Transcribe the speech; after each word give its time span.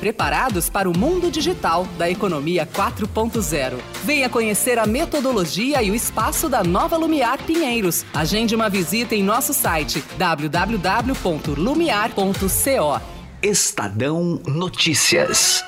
preparados 0.00 0.70
para 0.70 0.88
o 0.88 0.96
mundo 0.96 1.30
digital 1.30 1.86
da 1.98 2.10
economia 2.10 2.66
4.0. 2.66 3.74
Venha 4.04 4.28
conhecer 4.28 4.78
a 4.78 4.86
metodologia 4.86 5.82
e 5.82 5.90
o 5.90 5.94
espaço 5.94 6.48
da 6.48 6.62
nova 6.62 6.96
Lumiar 6.96 7.42
Pinheiros. 7.42 8.04
Agende 8.14 8.54
uma 8.54 8.68
visita 8.68 9.14
em 9.14 9.22
nosso 9.22 9.54
site 9.54 10.02
www.lumiar.co. 10.16 13.00
Estadão 13.42 14.40
Notícias. 14.46 15.62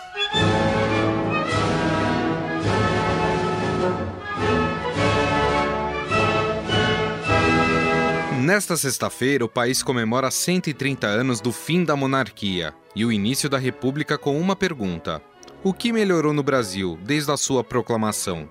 Nesta 8.49 8.79
sexta-feira, 8.79 9.45
o 9.45 9.49
país 9.49 9.83
comemora 9.83 10.31
130 10.31 11.07
anos 11.07 11.39
do 11.39 11.53
fim 11.53 11.85
da 11.85 11.95
monarquia 11.95 12.73
e 12.97 13.05
o 13.05 13.13
início 13.13 13.47
da 13.47 13.59
República 13.59 14.17
com 14.17 14.41
uma 14.41 14.57
pergunta: 14.57 15.21
O 15.63 15.71
que 15.75 15.93
melhorou 15.93 16.33
no 16.33 16.43
Brasil 16.43 16.99
desde 17.05 17.31
a 17.31 17.37
sua 17.37 17.63
proclamação? 17.63 18.49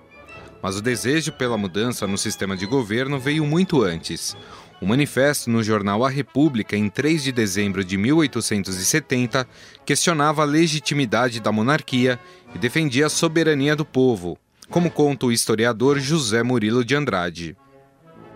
Mas 0.62 0.76
o 0.76 0.80
desejo 0.80 1.32
pela 1.32 1.58
mudança 1.58 2.06
no 2.06 2.16
sistema 2.16 2.56
de 2.56 2.64
governo 2.64 3.18
veio 3.18 3.44
muito 3.44 3.82
antes. 3.82 4.36
O 4.80 4.86
manifesto 4.86 5.50
no 5.50 5.64
jornal 5.64 6.04
A 6.04 6.08
República, 6.08 6.76
em 6.76 6.88
3 6.88 7.24
de 7.24 7.32
dezembro 7.32 7.82
de 7.82 7.96
1870, 7.96 9.48
questionava 9.84 10.42
a 10.42 10.44
legitimidade 10.44 11.40
da 11.40 11.50
monarquia 11.50 12.20
e 12.54 12.58
defendia 12.58 13.06
a 13.06 13.10
soberania 13.10 13.74
do 13.74 13.84
povo, 13.84 14.38
como 14.70 14.92
conta 14.92 15.26
o 15.26 15.32
historiador 15.32 15.98
José 15.98 16.44
Murilo 16.44 16.84
de 16.84 16.94
Andrade. 16.94 17.56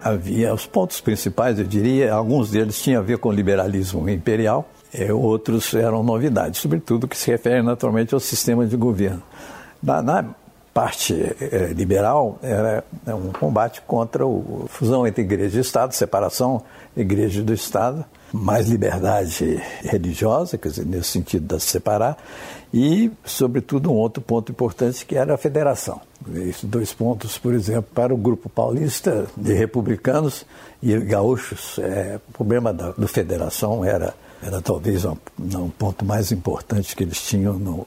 Havia 0.02 0.52
os 0.52 0.66
pontos 0.66 1.00
principais, 1.00 1.58
eu 1.58 1.64
diria, 1.64 2.12
alguns 2.12 2.50
deles 2.50 2.80
tinham 2.82 3.00
a 3.00 3.04
ver 3.04 3.18
com 3.18 3.28
o 3.28 3.32
liberalismo 3.32 4.08
imperial, 4.08 4.68
eh, 4.92 5.12
outros 5.12 5.72
eram 5.74 6.02
novidades, 6.02 6.60
sobretudo 6.60 7.06
que 7.06 7.16
se 7.16 7.30
refere 7.30 7.62
naturalmente 7.62 8.12
ao 8.12 8.18
sistema 8.18 8.66
de 8.66 8.76
governo. 8.76 9.22
Na, 9.80 10.02
na 10.02 10.24
parte 10.74 11.14
eh, 11.14 11.72
liberal 11.74 12.38
era 12.42 12.82
é 13.06 13.14
um 13.14 13.30
combate 13.30 13.82
contra 13.82 14.24
a 14.24 14.28
fusão 14.68 15.06
entre 15.06 15.22
igreja 15.22 15.58
e 15.58 15.60
Estado, 15.60 15.92
separação 15.92 16.62
igreja 16.96 17.42
do 17.42 17.52
Estado, 17.52 18.04
mais 18.32 18.68
liberdade 18.68 19.62
religiosa, 19.82 20.56
quer 20.56 20.68
dizer, 20.68 20.86
nesse 20.86 21.10
sentido 21.10 21.54
de 21.54 21.62
se 21.62 21.68
separar, 21.68 22.16
e, 22.72 23.10
sobretudo, 23.24 23.90
um 23.90 23.94
outro 23.94 24.22
ponto 24.22 24.50
importante 24.50 25.04
que 25.04 25.16
era 25.16 25.34
a 25.34 25.38
federação. 25.38 26.00
Esses 26.34 26.64
dois 26.64 26.92
pontos, 26.92 27.36
por 27.36 27.52
exemplo, 27.52 27.90
para 27.94 28.14
o 28.14 28.16
grupo 28.16 28.48
paulista 28.48 29.26
de 29.36 29.52
republicanos 29.52 30.46
e 30.82 30.96
gaúchos, 30.98 31.78
é, 31.78 32.18
o 32.28 32.32
problema 32.32 32.72
da 32.72 33.08
federação 33.08 33.84
era, 33.84 34.14
era 34.42 34.62
talvez 34.62 35.04
um, 35.04 35.16
um 35.38 35.70
ponto 35.70 36.04
mais 36.04 36.32
importante 36.32 36.96
que 36.96 37.02
eles 37.02 37.20
tinham 37.22 37.58
no, 37.58 37.86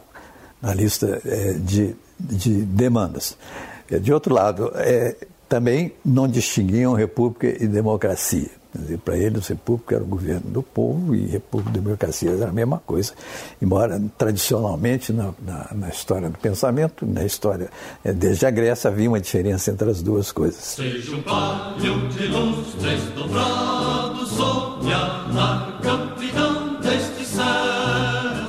na 0.61 0.73
lista 0.73 1.21
é, 1.25 1.53
de 1.53 1.95
de 2.19 2.61
demandas. 2.63 3.37
De 4.01 4.11
outro 4.13 4.33
lado, 4.33 4.71
é, 4.75 5.15
também 5.47 5.93
não 6.03 6.27
distinguiam 6.27 6.93
república 6.93 7.47
e 7.63 7.67
democracia. 7.67 8.49
Para 9.03 9.17
eles, 9.17 9.47
república 9.47 9.95
era 9.95 10.03
o 10.03 10.07
governo 10.07 10.49
do 10.49 10.63
povo 10.63 11.15
e 11.15 11.25
república 11.25 11.77
e 11.77 11.81
democracia 11.81 12.31
era 12.31 12.49
a 12.49 12.51
mesma 12.51 12.81
coisa, 12.85 13.13
embora 13.61 14.01
tradicionalmente 14.17 15.13
na, 15.13 15.33
na, 15.45 15.69
na 15.73 15.89
história 15.89 16.29
do 16.29 16.37
pensamento, 16.37 17.05
na 17.05 17.23
história 17.23 17.69
é, 18.03 18.13
desde 18.13 18.45
a 18.45 18.51
Grécia, 18.51 18.89
havia 18.89 19.09
uma 19.09 19.19
diferença 19.19 19.71
entre 19.71 19.89
as 19.89 20.01
duas 20.01 20.31
coisas. 20.31 20.61
Seja 20.61 21.15
um 21.15 21.21
palio 21.21 22.07
de 22.09 22.27
lustres 22.27 23.01
dobrado 23.15 24.25
sob 24.25 24.93
a 24.93 25.27
marca 25.33 26.15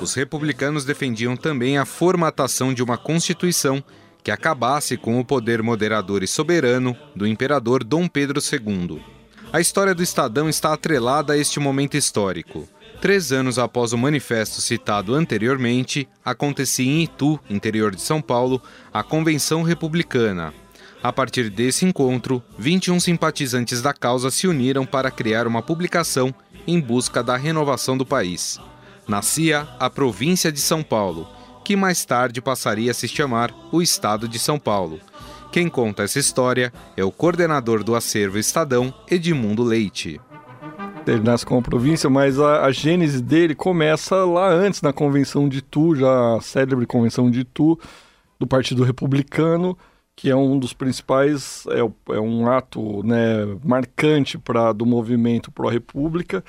os 0.07 0.15
republicanos 0.15 0.85
defendiam 0.85 1.37
também 1.37 1.79
a 1.79 1.85
formatação 1.85 2.73
de 2.73 2.81
uma 2.81 2.97
constituição 2.97 3.83
que 4.23 4.31
acabasse 4.31 4.97
com 4.97 5.19
o 5.19 5.25
poder 5.25 5.65
moderador 5.65 6.23
e 6.23 6.29
soberano 6.29 6.97
do 7.17 7.27
imperador 7.27 7.83
Dom 7.83 8.07
Pedro 8.07 8.41
II. 8.41 9.16
A 9.57 9.61
história 9.63 9.95
do 9.95 10.03
Estadão 10.03 10.51
está 10.51 10.75
atrelada 10.75 11.33
a 11.33 11.39
este 11.39 11.59
momento 11.59 11.97
histórico. 11.97 12.69
Três 13.01 13.33
anos 13.33 13.59
após 13.59 13.95
o 13.95 13.97
manifesto 13.97 14.61
citado 14.61 15.15
anteriormente, 15.15 16.07
acontecia 16.23 16.85
em 16.85 17.05
Itu, 17.05 17.41
interior 17.49 17.95
de 17.95 18.03
São 18.03 18.21
Paulo, 18.21 18.61
a 18.93 19.03
Convenção 19.03 19.63
Republicana. 19.63 20.53
A 21.03 21.11
partir 21.11 21.49
desse 21.49 21.87
encontro, 21.87 22.43
21 22.59 23.01
simpatizantes 23.01 23.81
da 23.81 23.95
causa 23.95 24.31
se 24.31 24.47
uniram 24.47 24.85
para 24.85 25.11
criar 25.11 25.47
uma 25.47 25.63
publicação 25.63 26.35
em 26.67 26.79
busca 26.79 27.23
da 27.23 27.39
renovação 27.39 27.97
do 27.97 28.05
país 28.05 28.61
nascia 29.09 29.69
a 29.79 29.89
província 29.89 30.51
de 30.51 30.61
São 30.61 30.83
Paulo, 30.83 31.29
que 31.65 31.77
mais 31.77 32.05
tarde 32.05 32.41
passaria 32.41 32.91
a 32.91 32.95
se 32.95 33.09
chamar 33.09 33.53
o 33.73 33.81
Estado 33.81 34.29
de 34.29 34.39
São 34.39 34.59
Paulo. 34.59 35.01
Quem 35.57 35.71
conta 35.71 36.03
essa 36.03 36.19
história 36.19 36.71
é 36.99 37.03
o 37.03 37.11
coordenador 37.11 37.83
do 37.83 37.95
acervo 37.95 38.37
Estadão, 38.37 38.93
Edmundo 39.11 39.63
Leite. 39.63 40.21
Ele 41.07 41.23
nasce 41.23 41.47
como 41.47 41.63
província, 41.63 42.11
mas 42.11 42.39
a, 42.39 42.67
a 42.67 42.71
gênese 42.71 43.23
dele 43.23 43.55
começa 43.55 44.23
lá 44.27 44.51
antes, 44.51 44.83
na 44.83 44.93
Convenção 44.93 45.49
de 45.49 45.61
Itu, 45.61 45.97
já 45.97 46.37
a 46.37 46.43
célebre 46.43 46.85
Convenção 46.85 47.31
de 47.31 47.41
Itu, 47.41 47.81
do 48.39 48.47
Partido 48.47 48.85
Republicano, 48.85 49.79
que 50.15 50.29
é 50.29 50.37
um 50.37 50.59
dos 50.59 50.75
principais, 50.75 51.65
é, 51.71 51.79
é 52.15 52.21
um 52.21 52.47
ato 52.51 53.03
né, 53.03 53.47
marcante 53.65 54.37
pra, 54.37 54.75
do 54.75 54.85
movimento 54.85 55.51
pró-república. 55.51 56.45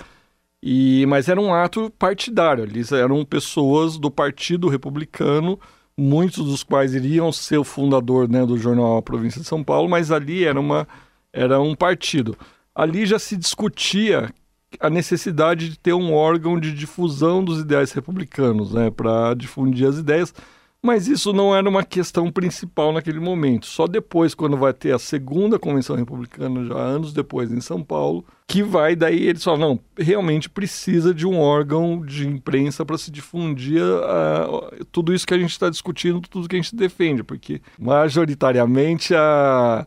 E, 0.62 1.06
mas 1.06 1.29
era 1.29 1.39
um 1.39 1.53
ato 1.53 1.89
partidário, 1.97 2.66
eles 2.66 2.91
eram 2.91 3.24
pessoas 3.24 3.97
do 3.97 4.12
Partido 4.12 4.68
Republicano, 4.68 5.57
muitos 5.97 6.46
dos 6.46 6.63
quais 6.63 6.94
iriam 6.94 7.31
ser 7.31 7.58
o 7.58 7.63
fundador 7.63 8.30
né, 8.30 8.46
do 8.46 8.58
jornal 8.58 9.02
Província 9.02 9.41
de 9.41 9.47
São 9.47 9.63
Paulo, 9.63 9.90
mas 9.90 10.12
ali 10.12 10.44
era, 10.44 10.59
uma, 10.59 10.88
era 11.34 11.59
um 11.59 11.75
partido. 11.75 12.38
Ali 12.75 13.06
já 13.06 13.18
se 13.18 13.35
discutia 13.35 14.31
a 14.80 14.90
necessidade 14.90 15.69
de 15.69 15.80
ter 15.80 15.94
um 15.94 16.13
órgão 16.13 16.59
de 16.59 16.72
difusão 16.74 17.44
dos 17.44 17.62
ideais 17.62 17.91
republicanos, 17.91 18.74
né, 18.74 18.91
para 18.91 19.34
difundir 19.34 19.88
as 19.88 19.97
ideias, 19.97 20.34
mas 20.83 21.07
isso 21.07 21.33
não 21.33 21.55
era 21.55 21.67
uma 21.67 21.83
questão 21.83 22.31
principal 22.31 22.93
naquele 22.93 23.19
momento. 23.19 23.65
Só 23.65 23.88
depois, 23.88 24.33
quando 24.33 24.55
vai 24.55 24.73
ter 24.73 24.93
a 24.93 24.99
segunda 24.99 25.59
convenção 25.59 25.95
republicana, 25.95 26.65
já 26.65 26.75
anos 26.75 27.13
depois 27.13 27.51
em 27.51 27.59
São 27.59 27.83
Paulo, 27.83 28.23
que 28.47 28.63
vai 28.63 28.95
daí 28.95 29.27
eles 29.27 29.43
falam, 29.43 29.59
não, 29.59 29.79
realmente 29.97 30.49
precisa 30.49 31.13
de 31.13 31.25
um 31.25 31.39
órgão 31.39 32.05
de 32.05 32.27
imprensa 32.27 32.85
para 32.85 32.97
se 32.97 33.11
difundir 33.11 33.81
uh, 33.81 34.85
tudo 34.91 35.13
isso 35.13 35.27
que 35.27 35.33
a 35.33 35.39
gente 35.39 35.51
está 35.51 35.69
discutindo, 35.69 36.21
tudo 36.21 36.47
que 36.47 36.55
a 36.55 36.61
gente 36.61 36.75
defende, 36.75 37.23
porque 37.23 37.61
majoritariamente 37.77 39.13
a 39.15 39.85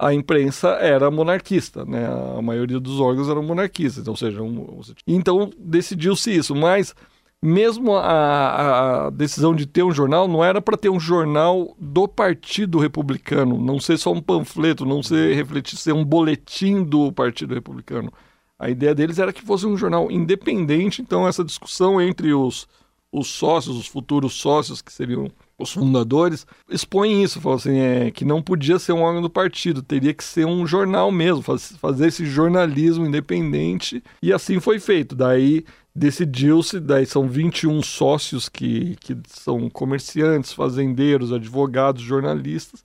a 0.00 0.14
imprensa 0.14 0.68
era 0.80 1.10
monarquista, 1.10 1.84
né? 1.84 2.06
A 2.38 2.40
maioria 2.40 2.80
dos 2.80 2.98
órgãos 2.98 3.28
eram 3.28 3.42
monarquistas, 3.42 4.08
ou 4.08 4.16
seja, 4.16 4.40
um, 4.40 4.80
então 5.06 5.50
decidiu-se 5.58 6.34
isso, 6.34 6.54
mas 6.54 6.94
mesmo 7.42 7.94
a, 7.94 9.06
a, 9.06 9.10
decisão 9.10 9.54
de 9.54 9.66
ter 9.66 9.82
um 9.82 9.92
jornal 9.92 10.28
não 10.28 10.44
era 10.44 10.60
para 10.60 10.76
ter 10.76 10.90
um 10.90 11.00
jornal 11.00 11.74
do 11.78 12.06
Partido 12.06 12.78
Republicano, 12.78 13.58
não 13.58 13.80
ser 13.80 13.96
só 13.96 14.12
um 14.12 14.20
panfleto, 14.20 14.84
não 14.84 15.02
ser 15.02 15.34
refletir, 15.34 15.78
ser 15.78 15.92
um 15.92 16.04
boletim 16.04 16.82
do 16.82 17.10
Partido 17.10 17.54
Republicano. 17.54 18.12
A 18.58 18.68
ideia 18.68 18.94
deles 18.94 19.18
era 19.18 19.32
que 19.32 19.42
fosse 19.42 19.66
um 19.66 19.76
jornal 19.76 20.10
independente, 20.10 21.00
então 21.00 21.26
essa 21.26 21.42
discussão 21.42 22.00
entre 22.00 22.34
os, 22.34 22.68
os 23.12 23.28
sócios, 23.28 23.76
os 23.76 23.86
futuros 23.86 24.34
sócios, 24.34 24.80
que 24.80 24.92
seriam 24.92 25.30
os 25.58 25.72
fundadores, 25.72 26.46
expõe 26.70 27.22
isso, 27.22 27.40
falam 27.40 27.58
assim, 27.58 27.78
é, 27.78 28.10
que 28.10 28.24
não 28.24 28.40
podia 28.40 28.78
ser 28.78 28.92
um 28.92 29.02
órgão 29.02 29.20
do 29.20 29.28
partido, 29.28 29.82
teria 29.82 30.14
que 30.14 30.24
ser 30.24 30.46
um 30.46 30.66
jornal 30.66 31.10
mesmo, 31.10 31.42
faz, 31.42 31.76
fazer 31.76 32.08
esse 32.08 32.24
jornalismo 32.24 33.04
independente, 33.06 34.02
e 34.22 34.32
assim 34.32 34.60
foi 34.60 34.78
feito. 34.78 35.14
Daí 35.14 35.64
decidiu-se, 35.94 36.80
daí 36.80 37.04
são 37.04 37.28
21 37.28 37.82
sócios 37.82 38.48
que, 38.48 38.96
que 39.00 39.16
são 39.28 39.68
comerciantes, 39.68 40.52
fazendeiros, 40.52 41.32
advogados, 41.32 42.02
jornalistas, 42.02 42.84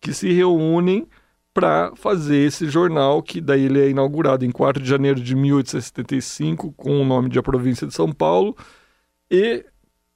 que 0.00 0.12
se 0.12 0.32
reúnem 0.32 1.06
para 1.54 1.92
fazer 1.96 2.36
esse 2.36 2.68
jornal, 2.68 3.22
que 3.22 3.40
daí 3.40 3.64
ele 3.64 3.80
é 3.80 3.88
inaugurado 3.88 4.44
em 4.44 4.50
4 4.50 4.82
de 4.82 4.88
janeiro 4.88 5.20
de 5.20 5.34
1875, 5.34 6.72
com 6.72 7.00
o 7.00 7.04
nome 7.04 7.30
de 7.30 7.38
A 7.38 7.42
Província 7.42 7.86
de 7.86 7.94
São 7.94 8.12
Paulo, 8.12 8.54
e 9.30 9.64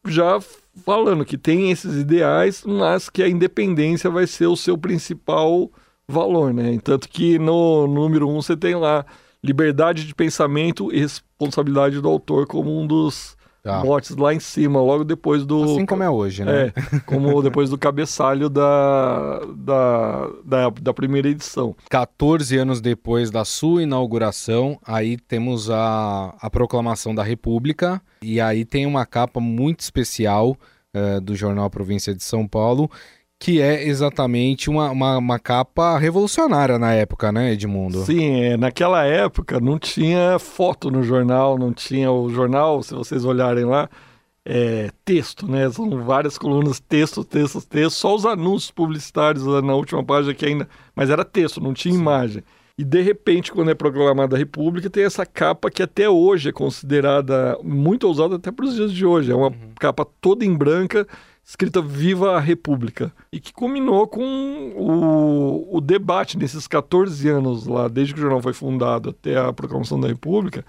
já 0.06 0.40
falando 0.84 1.24
que 1.24 1.36
tem 1.36 1.70
esses 1.70 1.96
ideais, 1.96 2.64
mas 2.64 3.10
que 3.10 3.22
a 3.22 3.28
independência 3.28 4.10
vai 4.10 4.26
ser 4.26 4.46
o 4.46 4.56
seu 4.56 4.78
principal 4.78 5.70
valor, 6.08 6.52
né? 6.52 6.78
Tanto 6.82 7.08
que 7.08 7.38
no 7.38 7.86
número 7.86 8.28
1 8.28 8.30
um 8.30 8.42
você 8.42 8.56
tem 8.56 8.74
lá 8.74 9.04
liberdade 9.42 10.06
de 10.06 10.14
pensamento 10.14 10.92
e 10.92 11.00
responsabilidade 11.00 12.00
do 12.00 12.08
autor 12.08 12.46
como 12.46 12.78
um 12.78 12.86
dos 12.86 13.36
Tá. 13.62 13.84
Motes 13.84 14.16
lá 14.16 14.32
em 14.32 14.40
cima, 14.40 14.80
logo 14.80 15.04
depois 15.04 15.44
do. 15.44 15.64
Assim 15.64 15.84
como 15.84 16.02
é 16.02 16.08
hoje, 16.08 16.44
né? 16.44 16.66
É, 16.68 16.98
como 17.00 17.40
depois 17.44 17.68
do 17.68 17.76
cabeçalho 17.76 18.48
da, 18.48 19.40
da, 19.54 20.30
da, 20.44 20.70
da, 20.70 20.94
primeira 20.94 21.28
edição. 21.28 21.76
14 21.90 22.56
anos 22.56 22.80
depois 22.80 23.30
da 23.30 23.44
sua 23.44 23.82
inauguração, 23.82 24.78
aí 24.82 25.18
temos 25.18 25.70
a, 25.70 26.34
a 26.40 26.48
proclamação 26.48 27.14
da 27.14 27.22
República, 27.22 28.00
e 28.22 28.40
aí 28.40 28.64
tem 28.64 28.86
uma 28.86 29.04
capa 29.04 29.40
muito 29.40 29.80
especial 29.80 30.56
uh, 30.94 31.20
do 31.20 31.36
jornal 31.36 31.68
Província 31.68 32.14
de 32.14 32.22
São 32.22 32.48
Paulo, 32.48 32.90
que 33.40 33.58
é 33.58 33.88
exatamente 33.88 34.68
uma, 34.68 34.90
uma, 34.90 35.16
uma, 35.16 35.38
capa 35.38 35.96
revolucionária 35.96 36.78
na 36.78 36.92
época, 36.92 37.32
né, 37.32 37.54
Edmundo? 37.54 38.04
Sim, 38.04 38.42
é, 38.42 38.56
naquela 38.58 39.02
época 39.06 39.58
não 39.58 39.78
tinha 39.78 40.38
foto 40.38 40.90
no 40.90 41.02
jornal, 41.02 41.58
não 41.58 41.72
tinha 41.72 42.12
o 42.12 42.28
jornal, 42.28 42.82
se 42.82 42.92
vocês 42.94 43.24
olharem 43.24 43.64
lá, 43.64 43.88
é, 44.44 44.90
texto, 45.06 45.50
né? 45.50 45.70
São 45.70 46.04
várias 46.04 46.36
colunas, 46.36 46.80
texto, 46.80 47.24
texto, 47.24 47.66
texto, 47.66 47.96
só 47.96 48.14
os 48.14 48.26
anúncios 48.26 48.70
publicitários 48.70 49.46
na 49.46 49.74
última 49.74 50.04
página 50.04 50.34
que 50.34 50.44
ainda. 50.44 50.68
Mas 50.94 51.08
era 51.08 51.24
texto, 51.24 51.62
não 51.62 51.72
tinha 51.72 51.94
Sim. 51.94 52.00
imagem. 52.00 52.42
E 52.76 52.84
de 52.84 53.00
repente, 53.00 53.52
quando 53.52 53.70
é 53.70 53.74
proclamada 53.74 54.36
a 54.36 54.38
República, 54.38 54.90
tem 54.90 55.04
essa 55.04 55.24
capa 55.24 55.70
que 55.70 55.82
até 55.82 56.10
hoje 56.10 56.50
é 56.50 56.52
considerada 56.52 57.58
muito 57.62 58.06
ousada, 58.06 58.36
até 58.36 58.50
para 58.50 58.66
os 58.66 58.74
dias 58.74 58.92
de 58.92 59.06
hoje. 59.06 59.32
É 59.32 59.34
uma 59.34 59.48
uhum. 59.48 59.72
capa 59.78 60.06
toda 60.20 60.44
em 60.44 60.54
branca 60.54 61.06
escrita 61.50 61.82
Viva 61.82 62.36
a 62.36 62.40
República, 62.40 63.12
e 63.32 63.40
que 63.40 63.52
culminou 63.52 64.06
com 64.06 64.22
o, 64.76 65.76
o 65.76 65.80
debate 65.80 66.38
nesses 66.38 66.68
14 66.68 67.28
anos 67.28 67.66
lá, 67.66 67.88
desde 67.88 68.14
que 68.14 68.20
o 68.20 68.22
jornal 68.22 68.40
foi 68.40 68.52
fundado 68.52 69.10
até 69.10 69.36
a 69.36 69.52
proclamação 69.52 69.98
da 69.98 70.06
República. 70.06 70.64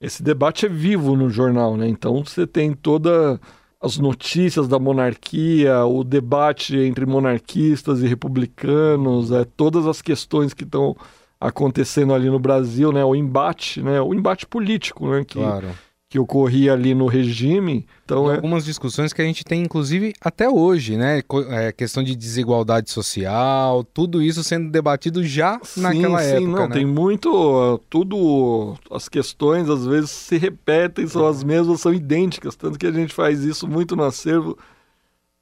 Esse 0.00 0.20
debate 0.20 0.66
é 0.66 0.68
vivo 0.68 1.14
no 1.14 1.30
jornal, 1.30 1.76
né? 1.76 1.86
Então 1.86 2.24
você 2.24 2.48
tem 2.48 2.72
toda 2.72 3.40
as 3.80 3.96
notícias 3.96 4.66
da 4.66 4.76
monarquia, 4.76 5.84
o 5.84 6.02
debate 6.02 6.76
entre 6.76 7.06
monarquistas 7.06 8.02
e 8.02 8.08
republicanos, 8.08 9.30
é, 9.30 9.44
todas 9.44 9.86
as 9.86 10.02
questões 10.02 10.52
que 10.52 10.64
estão 10.64 10.96
acontecendo 11.40 12.12
ali 12.12 12.28
no 12.28 12.40
Brasil, 12.40 12.90
né? 12.90 13.04
O 13.04 13.14
embate, 13.14 13.80
né? 13.80 14.00
O 14.00 14.12
embate 14.12 14.46
político, 14.46 15.08
né? 15.08 15.24
Que, 15.24 15.38
claro 15.38 15.68
que 16.08 16.18
ocorria 16.18 16.72
ali 16.72 16.94
no 16.94 17.06
regime. 17.06 17.86
Então, 18.04 18.30
é... 18.30 18.36
algumas 18.36 18.64
discussões 18.64 19.12
que 19.12 19.20
a 19.20 19.24
gente 19.24 19.44
tem, 19.44 19.62
inclusive, 19.62 20.14
até 20.20 20.48
hoje, 20.48 20.96
né? 20.96 21.22
É, 21.50 21.70
questão 21.70 22.02
de 22.02 22.16
desigualdade 22.16 22.90
social, 22.90 23.84
tudo 23.84 24.22
isso 24.22 24.42
sendo 24.42 24.70
debatido 24.70 25.22
já 25.22 25.60
sim, 25.62 25.82
naquela 25.82 26.22
sim, 26.22 26.30
época. 26.30 26.50
Não, 26.50 26.68
né? 26.68 26.74
tem 26.74 26.86
muito. 26.86 27.78
Tudo. 27.90 28.74
As 28.90 29.08
questões 29.08 29.68
às 29.68 29.84
vezes 29.84 30.10
se 30.10 30.38
repetem, 30.38 31.06
são 31.06 31.26
as 31.26 31.44
mesmas, 31.44 31.80
são 31.80 31.92
idênticas. 31.92 32.56
Tanto 32.56 32.78
que 32.78 32.86
a 32.86 32.92
gente 32.92 33.12
faz 33.12 33.44
isso 33.44 33.68
muito 33.68 33.94
no 33.94 34.04
acervo. 34.04 34.56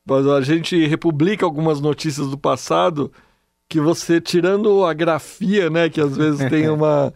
Mas 0.05 0.27
a 0.27 0.41
gente 0.41 0.85
republica 0.87 1.45
algumas 1.45 1.81
notícias 1.81 2.29
do 2.29 2.39
passado 2.39 3.13
que 3.69 3.81
você, 3.81 4.21
tirando 4.21 4.85
a 4.85 4.93
grafia, 4.93 5.71
né? 5.71 5.89
Que 5.89 6.01
às 6.01 6.17
vezes 6.17 6.39
tem 6.51 6.69
uma 6.69 7.13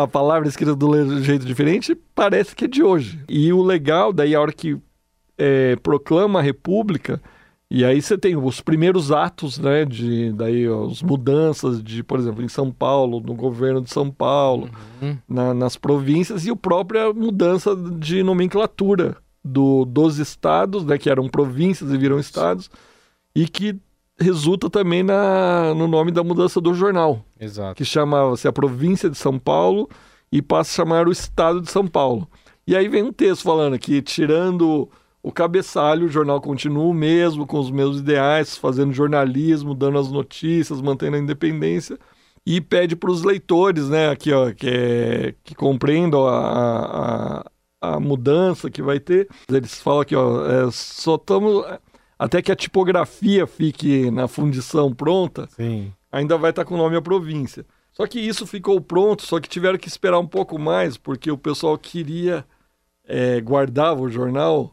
a 0.00 0.06
palavra 0.06 0.48
escrita 0.48 0.74
do 0.74 1.22
jeito 1.22 1.44
diferente 1.44 1.94
parece 2.14 2.54
que 2.54 2.64
é 2.64 2.68
de 2.68 2.82
hoje. 2.82 3.20
E 3.28 3.52
o 3.52 3.62
legal, 3.62 4.12
daí 4.12 4.34
a 4.34 4.40
hora 4.40 4.52
que 4.52 4.76
é, 5.38 5.76
proclama 5.76 6.40
a 6.40 6.42
República, 6.42 7.20
e 7.70 7.84
aí 7.84 8.02
você 8.02 8.18
tem 8.18 8.36
os 8.36 8.60
primeiros 8.60 9.10
atos, 9.10 9.58
né, 9.58 9.84
de 9.84 10.30
daí 10.32 10.66
as 10.66 11.00
mudanças 11.02 11.82
de, 11.82 12.02
por 12.02 12.18
exemplo, 12.18 12.44
em 12.44 12.48
São 12.48 12.70
Paulo, 12.70 13.18
no 13.20 13.34
governo 13.34 13.80
de 13.80 13.90
São 13.90 14.10
Paulo, 14.10 14.68
uhum. 15.00 15.16
na, 15.28 15.54
nas 15.54 15.76
províncias 15.76 16.44
e 16.44 16.50
a 16.50 16.56
própria 16.56 17.12
mudança 17.12 17.74
de 17.74 18.22
nomenclatura 18.22 19.16
do, 19.42 19.84
dos 19.84 20.18
estados, 20.18 20.84
né, 20.84 20.98
que 20.98 21.08
eram 21.08 21.28
províncias 21.28 21.90
e 21.90 21.96
viram 21.96 22.18
estados, 22.18 22.70
e 23.34 23.48
que 23.48 23.80
resulta 24.20 24.70
também 24.70 25.02
na, 25.02 25.74
no 25.74 25.86
nome 25.86 26.10
da 26.10 26.22
mudança 26.22 26.60
do 26.60 26.74
jornal. 26.74 27.24
Exato. 27.38 27.74
Que 27.74 27.84
chamava-se 27.84 28.46
a 28.46 28.52
província 28.52 29.10
de 29.10 29.16
São 29.16 29.38
Paulo 29.38 29.88
e 30.30 30.40
passa 30.40 30.70
a 30.70 30.84
chamar 30.84 31.08
o 31.08 31.12
estado 31.12 31.60
de 31.60 31.70
São 31.70 31.86
Paulo. 31.86 32.28
E 32.66 32.76
aí 32.76 32.88
vem 32.88 33.02
um 33.02 33.12
texto 33.12 33.42
falando 33.42 33.78
que, 33.78 34.00
tirando 34.00 34.88
o 35.22 35.32
cabeçalho, 35.32 36.06
o 36.06 36.10
jornal 36.10 36.40
continua 36.40 36.84
o 36.84 36.94
mesmo, 36.94 37.46
com 37.46 37.58
os 37.58 37.70
mesmos 37.70 38.00
ideais, 38.00 38.56
fazendo 38.56 38.92
jornalismo, 38.92 39.74
dando 39.74 39.98
as 39.98 40.10
notícias, 40.10 40.80
mantendo 40.80 41.16
a 41.16 41.20
independência, 41.20 41.98
e 42.44 42.60
pede 42.60 42.96
para 42.96 43.10
os 43.10 43.22
leitores, 43.22 43.88
né, 43.88 44.08
aqui, 44.10 44.32
ó, 44.32 44.52
que, 44.52 44.66
é, 44.68 45.34
que 45.44 45.54
compreendam 45.54 46.26
a, 46.26 47.44
a, 47.80 47.94
a, 47.94 48.00
mudança 48.00 48.68
que 48.68 48.82
vai 48.82 48.98
ter. 48.98 49.28
Eles 49.48 49.80
falam 49.80 50.00
aqui, 50.00 50.16
ó, 50.16 50.44
é, 50.44 50.70
só 50.72 51.14
estamos 51.14 51.64
até 52.22 52.40
que 52.40 52.52
a 52.52 52.56
tipografia 52.56 53.48
fique 53.48 54.08
na 54.12 54.28
fundição 54.28 54.94
pronta, 54.94 55.48
Sim. 55.56 55.92
ainda 56.10 56.38
vai 56.38 56.50
estar 56.50 56.62
tá 56.62 56.68
com 56.68 56.76
o 56.76 56.78
nome 56.78 56.96
a 56.96 57.02
província. 57.02 57.66
Só 57.92 58.06
que 58.06 58.20
isso 58.20 58.46
ficou 58.46 58.80
pronto, 58.80 59.26
só 59.26 59.40
que 59.40 59.48
tiveram 59.48 59.76
que 59.76 59.88
esperar 59.88 60.20
um 60.20 60.26
pouco 60.26 60.56
mais, 60.56 60.96
porque 60.96 61.32
o 61.32 61.36
pessoal 61.36 61.76
queria, 61.76 62.44
é, 63.04 63.40
guardava 63.40 64.02
o 64.02 64.08
jornal, 64.08 64.72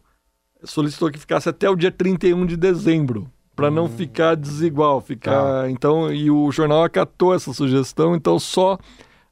solicitou 0.63 1.09
que 1.09 1.17
ficasse 1.17 1.49
até 1.49 1.67
o 1.67 1.75
dia 1.75 1.91
31 1.91 2.45
de 2.45 2.55
dezembro, 2.55 3.27
para 3.55 3.69
hum. 3.69 3.73
não 3.73 3.89
ficar 3.89 4.35
desigual, 4.35 5.01
ficar. 5.01 5.63
Tá. 5.63 5.71
Então, 5.71 6.13
e 6.13 6.29
o 6.29 6.51
jornal 6.51 6.83
acatou 6.83 7.33
essa 7.33 7.51
sugestão, 7.51 8.15
então 8.15 8.37
só 8.37 8.77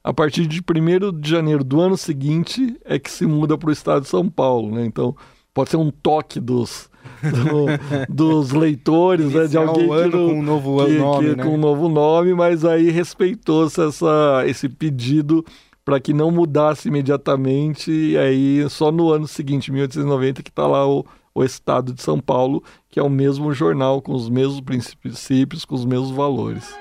a 0.02 0.12
partir 0.12 0.48
de 0.48 0.60
1 0.60 1.20
de 1.20 1.30
janeiro 1.30 1.62
do 1.62 1.80
ano 1.80 1.96
seguinte 1.96 2.76
é 2.84 2.98
que 2.98 3.12
se 3.12 3.24
muda 3.24 3.56
para 3.56 3.68
o 3.68 3.72
estado 3.72 4.02
de 4.02 4.08
São 4.08 4.28
Paulo, 4.28 4.74
né? 4.74 4.84
Então, 4.84 5.14
pode 5.58 5.70
ser 5.70 5.76
um 5.76 5.90
toque 5.90 6.38
dos 6.38 6.88
do, 7.20 7.66
dos 8.08 8.52
leitores, 8.52 9.32
né, 9.32 9.48
de 9.48 9.58
alguém 9.58 9.88
que, 9.88 10.10
com 10.12 10.18
um 10.18 10.42
novo 10.42 10.86
que, 10.86 10.92
nome, 10.92 11.30
que, 11.30 11.36
né? 11.36 11.42
com 11.42 11.54
um 11.54 11.56
novo 11.56 11.88
nome, 11.88 12.32
mas 12.32 12.64
aí 12.64 12.92
respeitou-se 12.92 13.80
essa, 13.80 14.44
esse 14.46 14.68
pedido 14.68 15.44
para 15.84 15.98
que 15.98 16.12
não 16.12 16.30
mudasse 16.30 16.86
imediatamente, 16.86 17.90
e 17.90 18.16
aí 18.16 18.70
só 18.70 18.92
no 18.92 19.10
ano 19.10 19.26
seguinte, 19.26 19.72
1890, 19.72 20.44
que 20.44 20.50
está 20.50 20.64
lá 20.64 20.86
o, 20.86 21.04
o 21.34 21.42
Estado 21.42 21.92
de 21.92 22.02
São 22.02 22.20
Paulo, 22.20 22.62
que 22.88 23.00
é 23.00 23.02
o 23.02 23.10
mesmo 23.10 23.52
jornal, 23.52 24.00
com 24.00 24.12
os 24.12 24.30
mesmos 24.30 24.60
princípios, 24.60 25.64
com 25.64 25.74
os 25.74 25.84
mesmos 25.84 26.12
valores. 26.12 26.72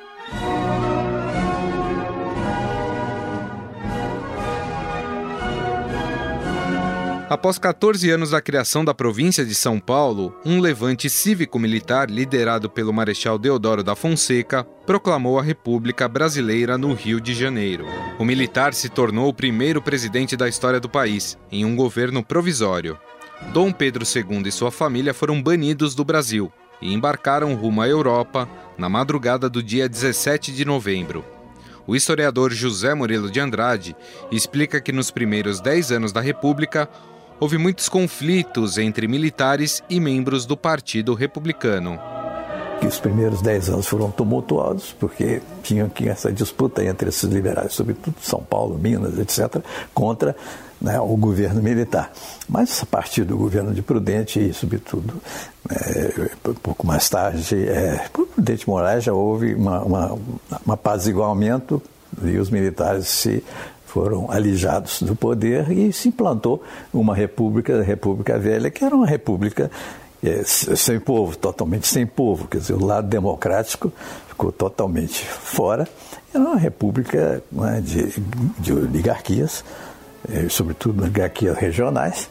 Após 7.30 7.60
14 7.60 8.10
anos 8.10 8.30
da 8.30 8.42
criação 8.42 8.86
da 8.86 8.94
província 8.94 9.44
de 9.44 9.54
São 9.54 9.81
Paulo, 9.81 10.34
um 10.46 10.62
levante 10.62 11.10
cívico-militar 11.10 12.10
liderado 12.10 12.69
pelo 12.69 12.94
Marechal 12.94 13.38
Deodoro 13.38 13.84
da 13.84 13.98
Fonseca 13.98 14.64
proclamou 14.86 15.38
a 15.38 15.44
República 15.44 16.07
Brasileira 16.07 16.78
no 16.78 16.94
Rio 16.94 17.19
de 17.19 17.34
Janeiro. 17.34 17.86
O 18.18 18.24
militar 18.24 18.74
se 18.74 18.88
tornou 18.88 19.28
o 19.28 19.34
primeiro 19.34 19.81
presidente 19.81 20.38
da 20.38 20.48
história 20.48 20.80
do 20.80 20.88
país, 20.88 21.38
em 21.52 21.66
um 21.66 21.76
governo 21.76 22.24
provisório. 22.24 22.98
Dom 23.52 23.74
Pedro 23.74 24.06
II 24.06 24.44
e 24.46 24.52
sua 24.52 24.72
família 24.72 25.14
foram 25.14 25.44
banidos 25.44 25.94
do 25.94 26.06
Brasil 26.06 26.50
e 26.81 26.94
embarcaram 26.94 27.56
rumo 27.56 27.81
à 27.81 27.90
Europa 27.90 28.48
na 28.78 28.88
madrugada 28.88 29.50
do 29.50 29.62
dia 29.62 29.90
17 29.90 30.54
de 30.54 30.64
novembro. 30.64 31.26
O 31.86 31.96
historiador 31.96 32.54
José 32.54 32.94
Murilo 32.94 33.31
de 33.31 33.40
Andrade 33.40 33.96
explica 34.30 34.81
que 34.81 34.92
nos 34.92 35.10
primeiros 35.10 35.62
10 35.62 35.94
anos 35.94 36.12
da 36.12 36.19
República, 36.19 36.90
houve 37.40 37.58
muitos 37.58 37.90
conflitos 37.90 38.78
entre 38.78 39.08
militares 39.08 39.84
e 39.90 40.00
membros 40.00 40.46
do 40.46 40.58
Partido 40.58 41.14
Republicano. 41.14 42.00
Os 42.86 43.00
primeiros 43.00 43.42
dez 43.42 43.70
anos 43.70 43.88
foram 43.88 44.12
tumultuosos, 44.12 44.96
porque 45.00 45.42
tinha 45.64 45.92
essa 46.06 46.32
disputa 46.32 46.84
entre 46.84 47.10
esses 47.10 47.30
liberais, 47.30 47.74
sobretudo 47.74 48.16
São 48.22 48.40
Paulo, 48.40 48.78
Minas, 48.78 49.18
etc., 49.18 49.62
contra 49.94 50.36
né, 50.80 51.00
o 51.00 51.18
governo 51.18 51.62
militar. 51.62 52.12
Mas 52.48 52.82
a 52.84 52.86
partir 52.86 53.24
do 53.24 53.36
governo 53.36 53.74
de 53.74 53.82
Prudente 53.82 54.40
e, 54.40 54.54
sobretudo, 54.54 55.22
é, 55.70 56.30
um 56.50 56.54
pouco 56.54 56.86
mais 56.86 57.10
tarde, 57.10 57.68
é, 57.68 58.08
Prudente 58.14 58.70
Moraes 58.70 59.04
já 59.04 59.14
houve 59.14 59.56
uma, 59.56 59.82
uma, 59.82 60.14
um 60.14 60.72
apaziguamento 60.72 61.82
e 62.24 62.38
os 62.38 62.50
militares 62.50 63.08
se 63.08 63.44
foram 63.88 64.30
alijados 64.30 65.02
do 65.02 65.16
poder 65.16 65.72
e 65.72 65.92
se 65.92 66.10
implantou 66.10 66.62
uma 66.94 67.16
república, 67.16 67.80
a 67.80 67.84
República 67.84 68.38
Velha, 68.38 68.70
que 68.70 68.84
era 68.84 68.96
uma 68.96 69.08
república 69.08 69.72
é, 70.24 70.44
sem 70.44 71.00
povo, 71.00 71.38
totalmente 71.38 71.88
sem 71.88 72.06
povo, 72.06 72.48
quer 72.48 72.58
dizer, 72.58 72.74
o 72.74 72.86
lado 72.86 73.08
democrático 73.08 73.92
ficou 74.28 74.52
totalmente 74.52 75.26
fora. 75.26 75.88
Era 76.34 76.44
uma 76.44 76.58
república 76.58 77.42
né, 77.52 77.82
de, 77.82 78.14
de 78.60 78.74
oligarquias, 78.74 79.64
é, 80.30 80.50
sobretudo 80.50 81.04
oligarquias 81.04 81.58
regionais, 81.58 82.30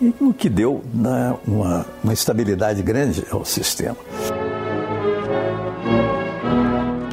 e 0.00 0.14
o 0.20 0.32
que 0.32 0.48
deu 0.48 0.82
né, 0.92 1.36
uma, 1.46 1.86
uma 2.02 2.12
estabilidade 2.12 2.82
grande 2.82 3.24
ao 3.30 3.44
sistema. 3.44 3.96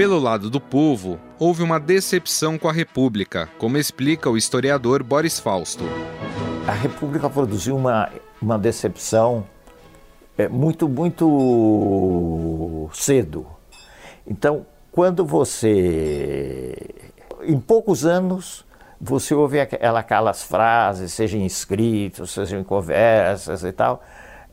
Pelo 0.01 0.17
lado 0.17 0.49
do 0.49 0.59
povo, 0.59 1.19
houve 1.37 1.61
uma 1.61 1.79
decepção 1.79 2.57
com 2.57 2.67
a 2.67 2.73
República, 2.73 3.47
como 3.59 3.77
explica 3.77 4.31
o 4.31 4.35
historiador 4.35 5.03
Boris 5.03 5.39
Fausto. 5.39 5.83
A 6.67 6.71
República 6.71 7.29
produziu 7.29 7.75
uma, 7.75 8.09
uma 8.41 8.57
decepção 8.57 9.45
é, 10.35 10.47
muito, 10.47 10.89
muito 10.89 12.89
cedo. 12.93 13.45
Então, 14.25 14.65
quando 14.91 15.23
você. 15.23 16.75
Em 17.43 17.59
poucos 17.59 18.03
anos, 18.03 18.65
você 18.99 19.35
ouve 19.35 19.59
aquelas 19.59 20.41
frases, 20.41 21.13
seja 21.13 21.37
em 21.37 21.45
escritos, 21.45 22.31
seja 22.31 22.57
em 22.57 22.63
conversas 22.63 23.63
e 23.63 23.71
tal. 23.71 24.03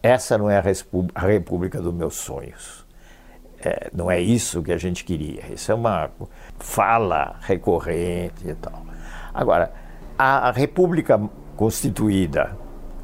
Essa 0.03 0.37
não 0.37 0.51
é 0.51 0.59
a 0.59 1.27
República 1.27 1.81
dos 1.81 1.95
meus 1.95 2.17
sonhos. 2.17 2.87
É, 3.65 3.91
não 3.93 4.11
é 4.11 4.21
isso 4.21 4.63
que 4.63 4.73
a 4.73 4.79
gente 4.79 5.05
queria. 5.05 5.43
Isso 5.53 5.73
é 5.73 5.75
uma 5.75 6.11
fala 6.59 7.37
recorrente 7.41 8.47
e 8.47 8.55
tal. 8.55 8.87
Agora, 9.35 9.73
a 10.17 10.51
República 10.51 11.21
constituída 11.57 12.57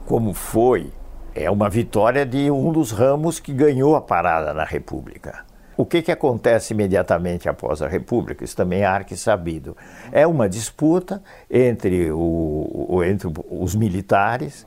como 0.07 0.33
foi, 0.33 0.93
é 1.35 1.51
uma 1.51 1.69
vitória 1.69 2.25
de 2.25 2.51
um 2.51 2.71
dos 2.71 2.93
ramos 2.93 3.41
que 3.41 3.53
ganhou 3.53 3.97
a 3.97 4.01
parada 4.01 4.55
na 4.55 4.65
República. 4.65 5.45
O 5.77 5.85
que, 5.85 6.03
que 6.03 6.13
acontece 6.13 6.73
imediatamente 6.73 7.49
após 7.49 7.83
a 7.83 7.89
República? 7.89 8.45
Isso 8.45 8.57
também 8.57 8.83
é 8.83 8.85
arque 8.85 9.17
sabido. 9.17 9.77
É 10.13 10.25
uma 10.25 10.49
disputa 10.49 11.21
entre, 11.51 12.13
o, 12.13 13.03
entre 13.05 13.29
os 13.51 13.75
militares 13.75 14.65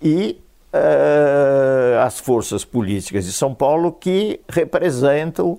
e 0.00 0.40
uh, 0.72 1.98
as 2.04 2.18
forças 2.18 2.64
políticas 2.64 3.24
de 3.24 3.32
São 3.32 3.54
Paulo 3.54 3.92
que 3.92 4.40
representam, 4.48 5.58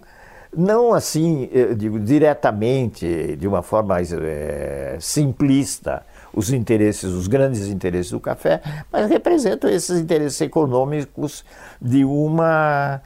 não 0.55 0.93
assim, 0.93 1.49
digo, 1.77 1.99
diretamente, 1.99 3.35
de 3.35 3.47
uma 3.47 3.61
forma 3.61 3.89
mais 3.95 4.11
é, 4.13 4.97
simplista, 4.99 6.03
os 6.33 6.51
interesses, 6.51 7.11
os 7.11 7.27
grandes 7.27 7.67
interesses 7.67 8.11
do 8.11 8.19
café, 8.19 8.61
mas 8.91 9.09
representam 9.09 9.69
esses 9.69 9.99
interesses 9.99 10.39
econômicos 10.41 11.43
de 11.81 12.03
uma 12.05 13.01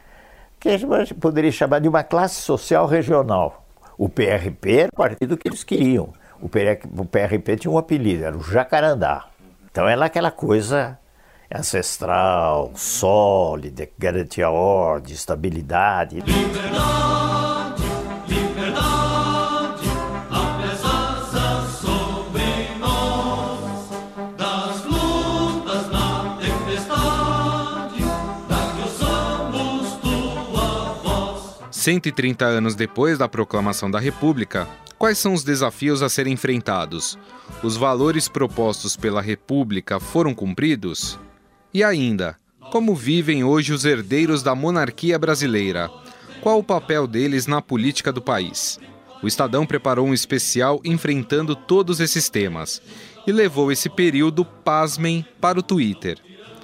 que 0.60 0.69
a 0.69 0.77
gente 0.77 1.13
poderia 1.15 1.51
chamar 1.51 1.79
de 1.79 1.89
uma 1.89 2.03
classe 2.03 2.41
social 2.41 2.88
regional. 2.88 3.65
O 3.98 4.07
PRP 4.07 4.79
era 4.79 4.89
o 4.93 4.95
partido 4.95 5.36
que 5.36 5.48
eles 5.48 5.63
queriam. 5.63 6.13
O 6.41 6.48
PRP 6.50 7.57
tinha 7.57 7.72
um 7.72 7.77
apelido, 7.77 8.24
era 8.24 8.38
o 8.38 8.41
Jacarandá. 8.41 9.25
Então 9.69 9.88
era 9.88 10.05
aquela 10.05 10.31
coisa 10.31 10.98
ancestral, 11.53 12.72
sólida, 12.75 13.86
que 13.86 13.93
garantia 13.98 14.50
ordem, 14.50 15.13
estabilidade. 15.13 16.15
Liberdade, 16.22 17.83
liberdade, 18.27 19.88
a 20.31 20.60
presença 20.60 21.67
sobre 21.79 22.79
nós, 22.79 23.89
das 24.36 24.83
lutas 24.86 25.91
na 25.91 26.38
tempestade, 26.41 28.00
da 28.50 28.74
que 28.74 28.81
usamos 28.89 29.93
tua 30.01 30.93
voz. 31.03 31.67
130 31.69 32.45
anos 32.45 32.74
depois 32.74 33.19
da 33.19 33.29
proclamação 33.29 33.91
da 33.91 34.00
República, 34.00 34.67
Quais 34.95 35.17
são 35.17 35.33
os 35.33 35.43
desafios 35.43 36.01
a 36.01 36.07
serem 36.07 36.31
enfrentados? 36.31 37.17
Os 37.62 37.75
valores 37.75 38.29
propostos 38.29 38.95
pela 38.95 39.22
República 39.22 40.00
foram 40.00 40.33
cumpridos? 40.33 41.19
E 41.74 41.84
ainda, 41.84 42.36
como 42.72 42.94
vivem 42.94 43.44
hoje 43.44 43.74
os 43.74 43.84
herdeiros 43.84 44.44
da 44.44 44.53
monarquia 44.53 45.18
brasileira? 45.18 45.89
Qual 46.39 46.60
o 46.60 46.63
papel 46.63 47.08
deles 47.08 47.48
na 47.48 47.63
política 47.63 48.12
do 48.12 48.22
país? 48.22 48.80
O 49.24 49.27
Estadão 49.27 49.65
preparou 49.65 50.06
um 50.06 50.13
especial 50.13 50.80
enfrentando 50.86 51.56
todos 51.56 52.00
esses 52.00 52.30
temas 52.30 52.80
e 53.25 53.32
levou 53.32 53.72
esse 53.72 53.89
período, 53.89 54.46
pasmem, 54.46 55.25
para 55.42 55.58
o 55.58 55.63
Twitter. 55.63 56.20